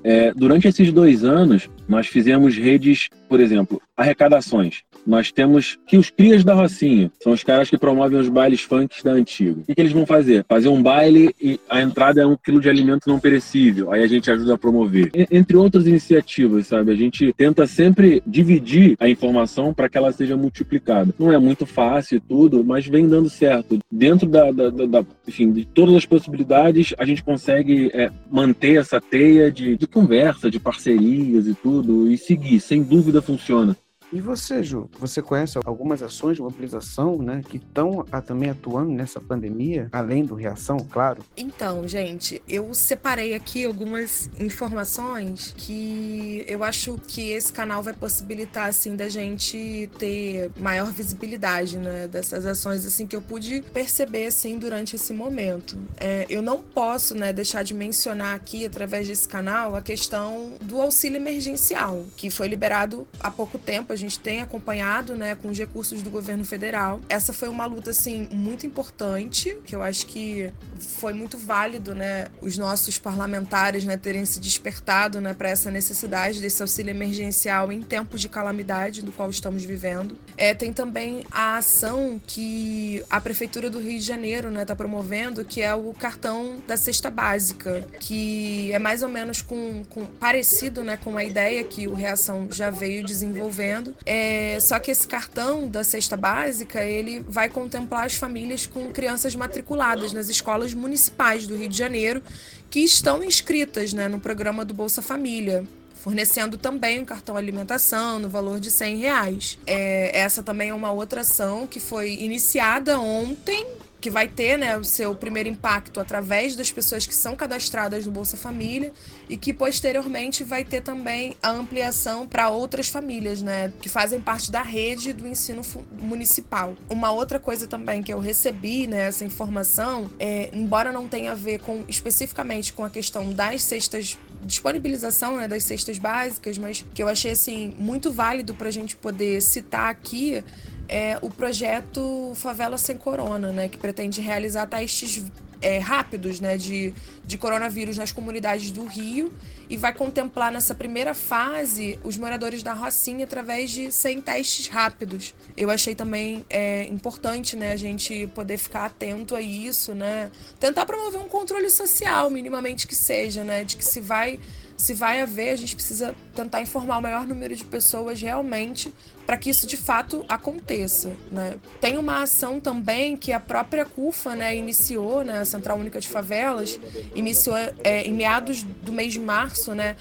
[0.03, 4.83] É, durante esses dois anos, nós fizemos redes, por exemplo, arrecadações.
[5.05, 9.03] Nós temos que os crias da Rocinha são os caras que promovem os bailes funks
[9.03, 9.61] da antiga.
[9.61, 10.45] O que, que, eles vão fazer?
[10.47, 13.91] Fazer um baile e a entrada é um quilo de alimento não perecível.
[13.91, 15.09] Aí a gente ajuda a promover.
[15.13, 16.91] E, entre outras iniciativas, sabe?
[16.91, 21.13] A gente tenta sempre dividir a informação para que ela seja multiplicada.
[21.17, 23.79] Não é muito fácil e tudo, mas vem dando certo.
[23.91, 28.79] Dentro da, da, da, da enfim, de todas as possibilidades, a gente consegue é, manter
[28.79, 32.59] essa teia de, de conversa, de parcerias e tudo, e seguir.
[32.59, 33.75] Sem dúvida funciona.
[34.11, 39.21] E você, Ju, você conhece algumas ações de mobilização, né, que estão também atuando nessa
[39.21, 41.23] pandemia, além do reação, claro?
[41.37, 48.69] Então, gente, eu separei aqui algumas informações que eu acho que esse canal vai possibilitar,
[48.69, 54.57] assim, da gente ter maior visibilidade, né, dessas ações, assim, que eu pude perceber, assim,
[54.57, 55.77] durante esse momento.
[55.97, 60.81] É, eu não posso, né, deixar de mencionar aqui, através desse canal, a questão do
[60.81, 66.01] auxílio emergencial, que foi liberado há pouco tempo, gente tem acompanhado, né, com os recursos
[66.01, 66.99] do governo federal.
[67.09, 72.27] Essa foi uma luta, assim, muito importante, que eu acho que foi muito válido, né,
[72.41, 77.81] os nossos parlamentares, né, terem se despertado, né, para essa necessidade desse auxílio emergencial em
[77.81, 80.17] tempos de calamidade do qual estamos vivendo.
[80.37, 85.43] É, tem também a ação que a prefeitura do Rio de Janeiro, né, está promovendo,
[85.43, 90.83] que é o cartão da cesta básica, que é mais ou menos com, com parecido,
[90.83, 95.67] né, com a ideia que o Reação já veio desenvolvendo, é, só que esse cartão
[95.67, 101.55] da cesta básica, ele vai contemplar as famílias com crianças matriculadas nas escolas municipais do
[101.55, 102.21] Rio de Janeiro
[102.69, 105.65] que estão inscritas né, no programa do Bolsa Família
[105.99, 109.59] fornecendo também um cartão alimentação no valor de 100 reais.
[109.67, 113.67] É, essa também é uma outra ação que foi iniciada ontem
[113.99, 118.11] que vai ter né, o seu primeiro impacto através das pessoas que são cadastradas no
[118.11, 118.93] Bolsa Família
[119.27, 124.51] e que posteriormente vai ter também a ampliação para outras famílias, né, que fazem parte
[124.51, 126.75] da rede do ensino municipal.
[126.89, 131.35] Uma outra coisa também que eu recebi, né, essa informação, é, embora não tenha a
[131.35, 137.03] ver com especificamente com a questão das cestas disponibilização né, das cestas básicas, mas que
[137.03, 140.43] eu achei assim muito válido para a gente poder citar aqui
[140.89, 145.23] é o projeto Favela Sem Corona, né, que pretende realizar testes
[145.61, 146.93] é, rápidos né, de,
[147.25, 149.31] de coronavírus nas comunidades do Rio
[149.69, 155.33] e vai contemplar nessa primeira fase os moradores da Rocinha através de 100 testes rápidos.
[155.55, 160.31] Eu achei também é, importante né, a gente poder ficar atento a isso, né?
[160.59, 164.39] tentar promover um controle social, minimamente que seja, né, de que se vai
[164.79, 168.93] se vai haver, a gente precisa tentar informar o maior número de pessoas realmente
[169.25, 171.11] para que isso de fato aconteça.
[171.29, 171.55] Né?
[171.81, 176.07] Tem uma ação também que a própria CUFA né, iniciou, né, a Central Única de
[176.07, 176.79] Favelas,
[177.13, 179.97] iniciou é, em meados do mês de março, né,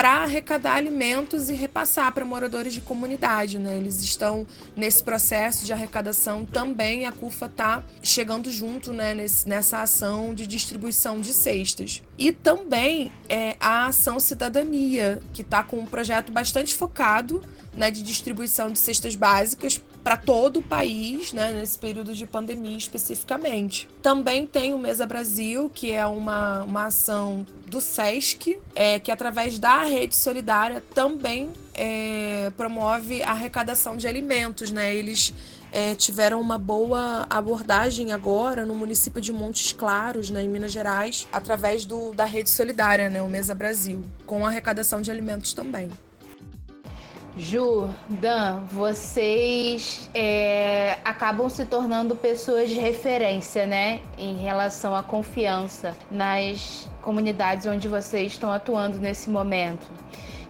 [0.00, 3.58] para arrecadar alimentos e repassar para moradores de comunidade.
[3.58, 3.76] Né?
[3.76, 7.04] Eles estão nesse processo de arrecadação também.
[7.04, 12.02] A CUFA está chegando junto né, nesse, nessa ação de distribuição de cestas.
[12.16, 17.42] E também é, a Ação Cidadania, que está com um projeto bastante focado
[17.76, 22.76] né, de distribuição de cestas básicas para todo o país, né, nesse período de pandemia
[22.76, 23.88] especificamente.
[24.02, 29.58] Também tem o Mesa Brasil, que é uma, uma ação do SESC, é, que através
[29.58, 34.70] da rede solidária também é, promove a arrecadação de alimentos.
[34.70, 34.94] Né?
[34.94, 35.32] Eles
[35.72, 41.28] é, tiveram uma boa abordagem agora no município de Montes Claros, né, em Minas Gerais,
[41.32, 45.90] através do, da rede solidária, né, o Mesa Brasil, com arrecadação de alimentos também.
[47.40, 55.96] Ju, Dan, vocês é, acabam se tornando pessoas de referência, né, em relação à confiança
[56.10, 59.86] nas comunidades onde vocês estão atuando nesse momento.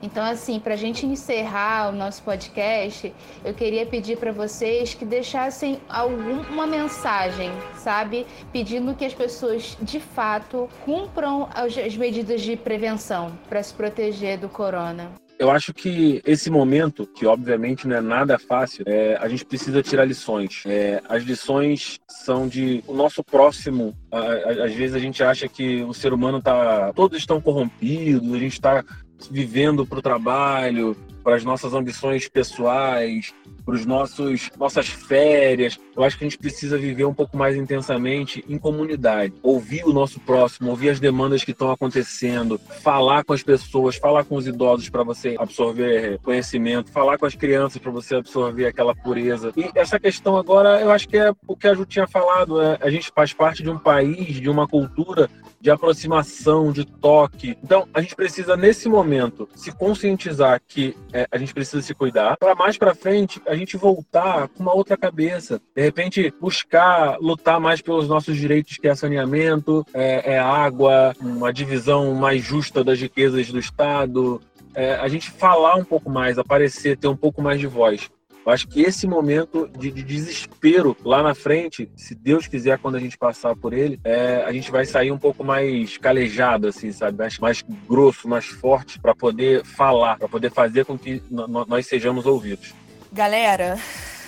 [0.03, 5.05] Então, assim, para a gente encerrar o nosso podcast, eu queria pedir para vocês que
[5.05, 8.27] deixassem alguma mensagem, sabe?
[8.53, 14.49] Pedindo que as pessoas, de fato, cumpram as medidas de prevenção para se proteger do
[14.49, 15.13] corona.
[15.41, 19.83] Eu acho que esse momento, que obviamente não é nada fácil, é, a gente precisa
[19.83, 20.63] tirar lições.
[20.67, 23.97] É, as lições são de o nosso próximo.
[24.13, 26.93] às vezes a gente acha que o ser humano tá.
[26.95, 28.85] Todos estão corrompidos, a gente está
[29.31, 33.33] vivendo para o trabalho, para as nossas ambições pessoais,
[33.65, 35.79] para os nossos nossas férias.
[35.97, 39.93] Eu acho que a gente precisa viver um pouco mais intensamente em comunidade, ouvir o
[39.93, 44.47] nosso próximo, ouvir as demandas que estão acontecendo, falar com as pessoas, falar com os
[44.47, 49.53] idosos para você absorver conhecimento, falar com as crianças para você absorver aquela pureza.
[49.57, 52.79] E essa questão agora, eu acho que é o que a Ju tinha falado, é,
[52.81, 55.29] a gente faz parte de um país, de uma cultura
[55.61, 57.57] de aproximação, de toque.
[57.63, 62.37] Então, a gente precisa nesse momento se conscientizar que é, a gente precisa se cuidar,
[62.37, 65.61] para mais para frente a gente voltar com uma outra cabeça.
[65.75, 71.53] De repente, buscar lutar mais pelos nossos direitos, que é saneamento, é, é água, uma
[71.53, 74.41] divisão mais justa das riquezas do Estado.
[74.75, 78.09] É, a gente falar um pouco mais, aparecer, ter um pouco mais de voz.
[78.45, 82.97] Eu acho que esse momento de, de, desespero lá na frente, se Deus quiser, quando
[82.97, 86.91] a gente passar por ele, é, a gente vai sair um pouco mais calejado, assim,
[86.91, 87.19] sabe?
[87.19, 92.27] Mais, mais grosso, mais forte, para poder falar, para poder fazer com que nós sejamos
[92.27, 92.75] ouvidos.
[93.13, 93.79] Galera,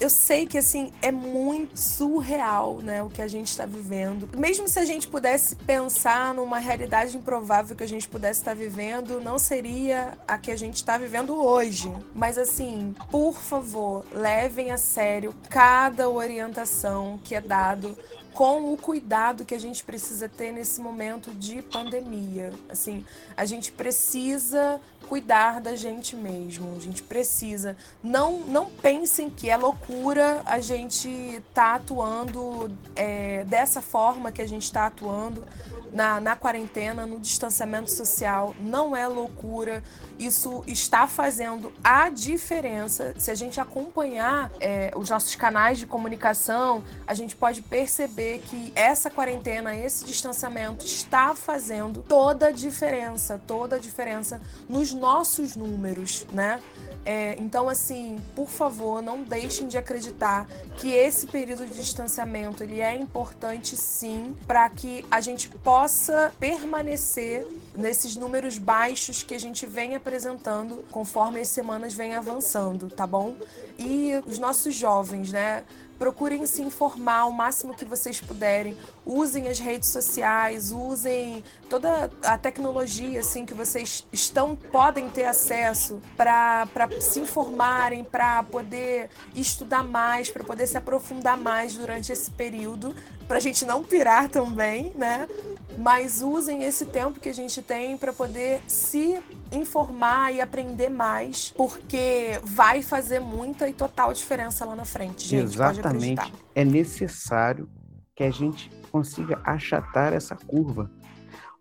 [0.03, 4.28] eu sei que assim é muito surreal, né, o que a gente está vivendo.
[4.36, 8.57] Mesmo se a gente pudesse pensar numa realidade improvável que a gente pudesse estar tá
[8.57, 11.92] vivendo, não seria a que a gente está vivendo hoje.
[12.12, 17.96] Mas assim, por favor, levem a sério cada orientação que é dado
[18.35, 22.53] com o cuidado que a gente precisa ter nesse momento de pandemia.
[22.68, 23.05] Assim,
[23.37, 26.74] a gente precisa cuidar da gente mesmo.
[26.76, 27.76] A gente precisa.
[28.03, 34.49] Não, não pensem que é loucura a gente tá atuando é, dessa forma que a
[34.49, 35.45] gente está atuando
[35.93, 38.55] na, na quarentena, no distanciamento social.
[38.61, 39.83] Não é loucura.
[40.18, 43.14] Isso está fazendo a diferença.
[43.18, 48.72] Se a gente acompanhar é, os nossos canais de comunicação, a gente pode perceber que
[48.74, 56.26] essa quarentena, esse distanciamento está fazendo toda a diferença, toda a diferença nos nossos números,
[56.32, 56.60] né?
[57.05, 60.46] É, então, assim, por favor, não deixem de acreditar
[60.76, 67.46] que esse período de distanciamento ele é importante sim para que a gente possa permanecer
[67.76, 73.34] nesses números baixos que a gente vem apresentando conforme as semanas vêm avançando, tá bom?
[73.78, 75.64] E os nossos jovens, né?
[76.03, 78.76] Procurem se informar o máximo que vocês puderem.
[79.07, 86.03] Usem as redes sociais, usem toda a tecnologia assim que vocês estão podem ter acesso
[86.16, 86.66] para
[87.00, 92.96] se informarem, para poder estudar mais, para poder se aprofundar mais durante esse período,
[93.33, 95.26] para a gente não pirar também, né?
[95.78, 99.18] Mas usem esse tempo que a gente tem para poder se
[99.51, 105.45] informar e aprender mais, porque vai fazer muita e total diferença lá na frente, gente.
[105.45, 106.30] Exatamente.
[106.55, 107.70] É necessário
[108.14, 110.91] que a gente consiga achatar essa curva,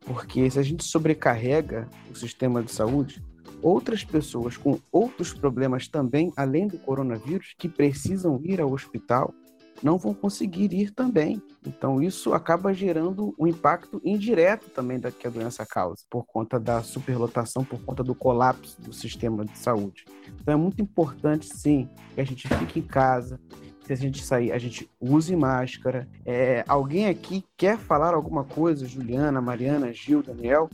[0.01, 3.23] porque se a gente sobrecarrega o sistema de saúde,
[3.61, 9.33] outras pessoas com outros problemas também, além do coronavírus, que precisam ir ao hospital,
[9.81, 11.41] não vão conseguir ir também.
[11.65, 16.59] Então, isso acaba gerando um impacto indireto também da que a doença causa, por conta
[16.59, 20.05] da superlotação, por conta do colapso do sistema de saúde.
[20.41, 23.39] Então, é muito importante, sim, que a gente fique em casa,
[23.85, 26.07] se a gente sair, a gente use máscara.
[26.25, 28.87] É, alguém aqui quer falar alguma coisa?
[28.87, 30.69] Juliana, Mariana, Gil, Daniel?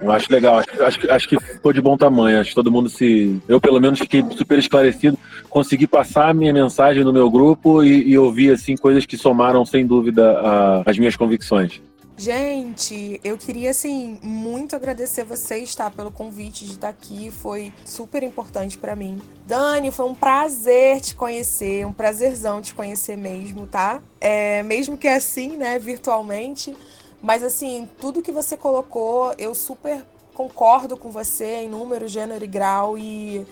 [0.00, 2.40] Eu acho legal, acho, acho, acho, que ficou de bom tamanho.
[2.40, 3.40] Acho que todo mundo se.
[3.48, 5.18] Eu, pelo menos, fiquei super esclarecido.
[5.48, 9.64] Consegui passar a minha mensagem no meu grupo e, e ouvir assim, coisas que somaram,
[9.64, 11.80] sem dúvida, a, as minhas convicções.
[12.18, 18.24] Gente, eu queria assim muito agradecer vocês, tá, pelo convite de estar aqui, foi super
[18.24, 19.22] importante para mim.
[19.46, 24.02] Dani, foi um prazer te conhecer, um prazerzão te conhecer mesmo, tá?
[24.20, 26.76] É, mesmo que é assim, né, virtualmente.
[27.22, 30.04] Mas assim, tudo que você colocou, eu super
[30.34, 33.46] concordo com você em número, gênero e grau e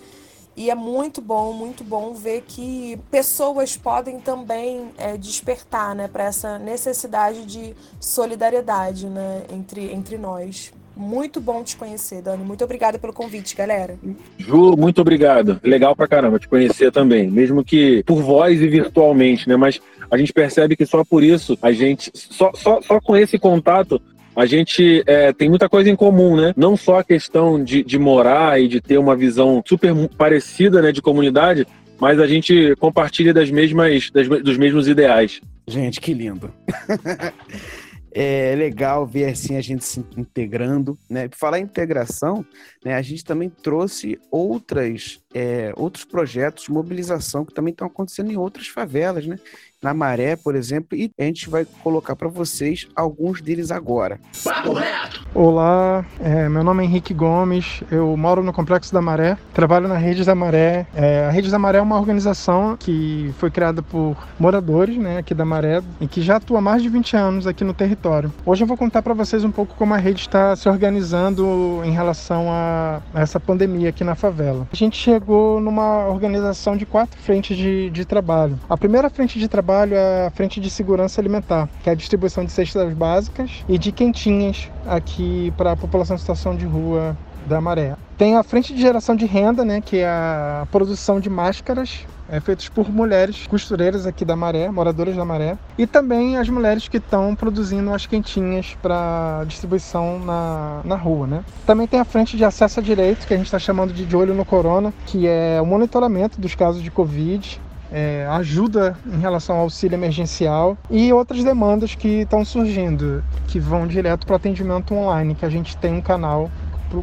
[0.57, 6.23] e é muito bom, muito bom ver que pessoas podem também é, despertar né, para
[6.23, 10.73] essa necessidade de solidariedade né, entre, entre nós.
[10.97, 12.43] Muito bom te conhecer, Dani.
[12.43, 13.99] Muito obrigada pelo convite, galera.
[14.37, 15.59] Ju, muito obrigado.
[15.63, 17.29] Legal pra caramba te conhecer também.
[17.29, 19.55] Mesmo que por voz e virtualmente, né?
[19.55, 19.79] Mas
[20.09, 24.01] a gente percebe que só por isso a gente, só, só, só com esse contato,
[24.35, 26.53] a gente é, tem muita coisa em comum, né?
[26.57, 30.91] Não só a questão de, de morar e de ter uma visão super parecida né,
[30.91, 31.67] de comunidade,
[31.99, 35.41] mas a gente compartilha das mesmas, das, dos mesmos ideais.
[35.67, 36.51] Gente, que lindo.
[38.19, 41.27] É legal ver assim a gente se integrando, né?
[41.27, 42.43] Por falar em integração,
[42.83, 48.31] né, a gente também trouxe outras, é, outros projetos de mobilização que também estão acontecendo
[48.31, 49.37] em outras favelas, né?
[49.79, 54.19] Na Maré, por exemplo, e a gente vai colocar para vocês alguns deles agora.
[54.43, 55.27] Papo reto!
[55.35, 59.95] Olá, é, meu nome é Henrique Gomes, eu moro no Complexo da Maré, trabalho na
[59.95, 60.87] Rede da Maré.
[60.95, 65.35] É, a Rede da Maré é uma organização que foi criada por moradores né, aqui
[65.35, 68.33] da Maré e que já atua há mais de 20 anos aqui no território.
[68.43, 71.91] Hoje eu vou contar para vocês um pouco como a rede está se organizando em
[71.91, 74.67] relação a essa pandemia aqui na favela.
[74.73, 78.57] A gente chegou numa organização de quatro frentes de, de trabalho.
[78.67, 81.95] A primeira frente de trabalho trabalho é a frente de segurança alimentar, que é a
[81.95, 87.17] distribuição de cestas básicas e de quentinhas aqui para a população em situação de rua
[87.45, 87.97] da Maré.
[88.17, 92.39] Tem a frente de geração de renda, né, que é a produção de máscaras é,
[92.39, 96.97] feitos por mulheres costureiras aqui da Maré, moradoras da Maré, e também as mulheres que
[96.97, 101.27] estão produzindo as quentinhas para distribuição na, na rua.
[101.27, 101.43] Né?
[101.65, 104.15] Também tem a frente de acesso a direito, que a gente está chamando de de
[104.15, 107.59] olho no corona, que é o monitoramento dos casos de Covid,
[107.91, 113.87] é, ajuda em relação ao auxílio emergencial e outras demandas que estão surgindo, que vão
[113.87, 116.49] direto para o atendimento online, que a gente tem um canal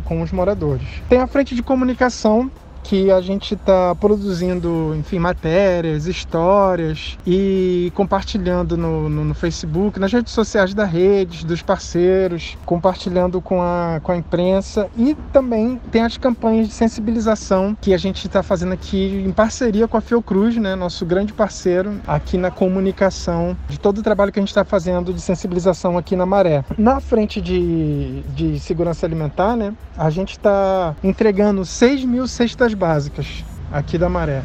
[0.04, 0.86] com os moradores.
[1.08, 2.50] Tem a frente de comunicação,
[2.84, 10.12] que a gente está produzindo, enfim, matérias, histórias e compartilhando no, no, no, Facebook, nas
[10.12, 16.02] redes sociais da rede, dos parceiros, compartilhando com a, com a imprensa e também tem
[16.02, 20.56] as campanhas de sensibilização que a gente está fazendo aqui em parceria com a Fiocruz,
[20.56, 24.64] né, nosso grande parceiro aqui na comunicação de todo o trabalho que a gente está
[24.64, 26.64] fazendo de sensibilização aqui na Maré.
[26.76, 33.44] Na frente de, de segurança alimentar, né, a gente está entregando 6 mil cestas básicas
[33.72, 34.42] aqui da Maré.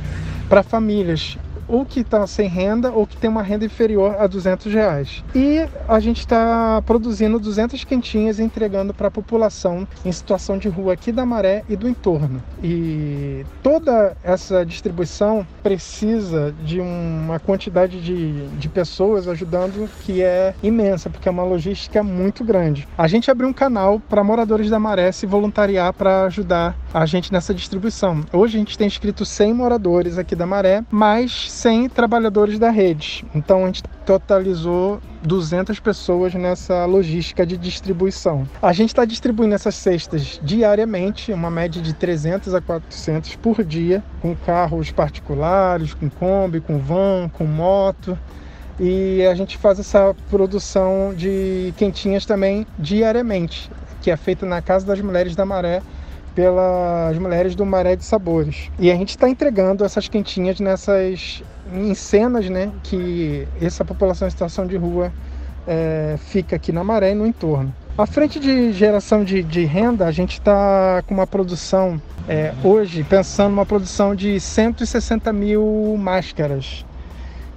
[0.47, 1.38] Para famílias
[1.70, 5.24] ou que está sem renda ou que tem uma renda inferior a 200 reais.
[5.36, 10.67] E a gente está produzindo 200 quentinhas e entregando para a população em situação de
[10.67, 12.41] rua aqui da Maré e do entorno.
[12.63, 21.09] E toda essa distribuição precisa de uma quantidade de, de pessoas ajudando que é imensa,
[21.09, 22.88] porque é uma logística muito grande.
[22.97, 27.32] A gente abriu um canal para moradores da Maré se voluntariar para ajudar a gente
[27.32, 28.26] nessa distribuição.
[28.34, 33.26] Hoje a gente tem inscrito 100 moradores aqui da Maré, mais 100 trabalhadores da rede.
[33.36, 38.47] Então a gente totalizou 200 pessoas nessa logística de distribuição.
[38.62, 44.01] A gente está distribuindo essas cestas diariamente, uma média de 300 a 400 por dia,
[44.22, 48.18] com carros particulares, com Kombi, com van, com moto.
[48.80, 53.70] E a gente faz essa produção de quentinhas também diariamente,
[54.01, 55.82] que é feita na Casa das Mulheres da Maré,
[56.40, 58.72] pelas mulheres do Maré de Sabores.
[58.80, 64.32] E a gente está entregando essas quentinhas nessas em cenas, né, que essa população em
[64.32, 65.12] situação de rua
[65.68, 67.76] é, fica aqui na Maré e no entorno.
[67.98, 73.04] A frente de geração de, de renda, a gente está com uma produção é, hoje
[73.04, 76.86] pensando uma produção de 160 mil máscaras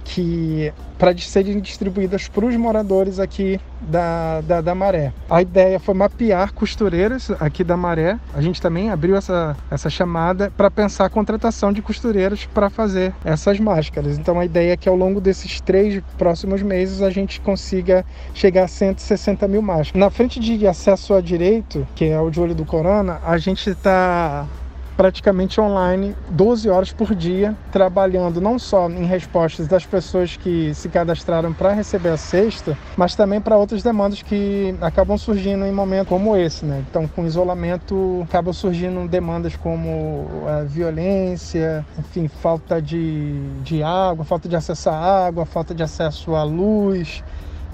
[0.03, 0.73] que
[1.03, 5.11] para serem distribuídas para os moradores aqui da, da, da, Maré.
[5.29, 8.17] A ideia foi mapear costureiras aqui da Maré.
[8.33, 13.13] A gente também abriu essa, essa chamada para pensar a contratação de costureiras para fazer
[13.25, 14.17] essas máscaras.
[14.17, 18.63] Então a ideia é que ao longo desses três próximos meses a gente consiga chegar
[18.63, 19.99] a 160 mil máscaras.
[19.99, 23.69] Na frente de acesso a direito, que é o de olho do corona, a gente
[23.69, 24.47] está
[24.95, 30.89] praticamente online 12 horas por dia, trabalhando não só em respostas das pessoas que se
[30.89, 36.09] cadastraram para receber a cesta, mas também para outras demandas que acabam surgindo em momentos
[36.09, 36.83] como esse, né?
[36.89, 43.33] Então, com isolamento, acabam surgindo demandas como eh, violência, enfim, falta de,
[43.63, 47.23] de água, falta de acesso à água, falta de acesso à luz,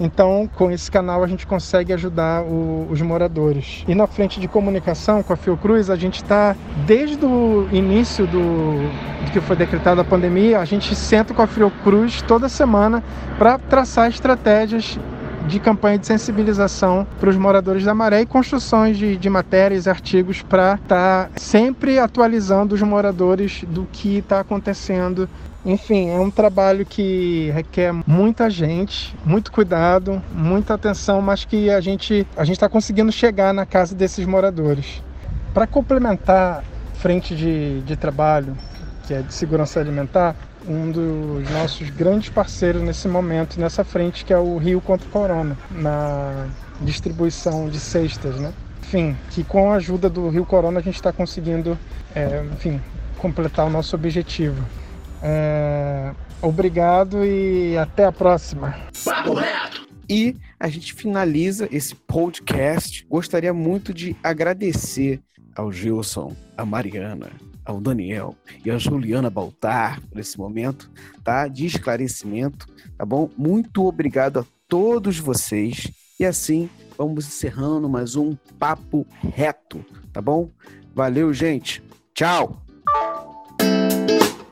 [0.00, 3.84] então, com esse canal, a gente consegue ajudar o, os moradores.
[3.86, 8.78] E na frente de comunicação com a Fiocruz, a gente está, desde o início do,
[9.26, 13.04] do que foi decretada a pandemia, a gente senta com a Fiocruz toda semana
[13.36, 14.98] para traçar estratégias
[15.46, 19.90] de campanha de sensibilização para os moradores da Maré e construções de, de matérias e
[19.90, 25.28] artigos para estar tá sempre atualizando os moradores do que está acontecendo
[25.64, 31.80] enfim, é um trabalho que requer muita gente, muito cuidado, muita atenção, mas que a
[31.80, 35.02] gente a gente está conseguindo chegar na casa desses moradores.
[35.52, 38.56] Para complementar frente de, de trabalho,
[39.06, 40.34] que é de segurança alimentar,
[40.66, 45.10] um dos nossos grandes parceiros nesse momento, nessa frente, que é o Rio contra o
[45.10, 46.46] Corona, na
[46.80, 48.52] distribuição de cestas, né?
[48.82, 51.78] Enfim, que com a ajuda do Rio Corona a gente está conseguindo,
[52.14, 52.80] é, enfim,
[53.18, 54.62] completar o nosso objetivo.
[55.22, 58.74] É, obrigado e até a próxima.
[59.04, 59.88] Papo reto!
[60.08, 63.06] E a gente finaliza esse podcast.
[63.08, 65.20] Gostaria muito de agradecer
[65.54, 67.30] ao Gilson, a Mariana,
[67.64, 70.90] ao Daniel e a Juliana Baltar por esse momento,
[71.22, 71.46] tá?
[71.46, 72.66] De esclarecimento,
[72.96, 73.30] tá bom?
[73.36, 75.90] Muito obrigado a todos vocês.
[76.18, 76.68] E assim,
[76.98, 80.50] vamos encerrando mais um papo reto, tá bom?
[80.94, 81.82] Valeu, gente.
[82.12, 82.69] Tchau.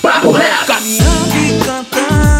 [0.00, 0.64] Papo reto.
[0.66, 2.39] Caminhando e cantando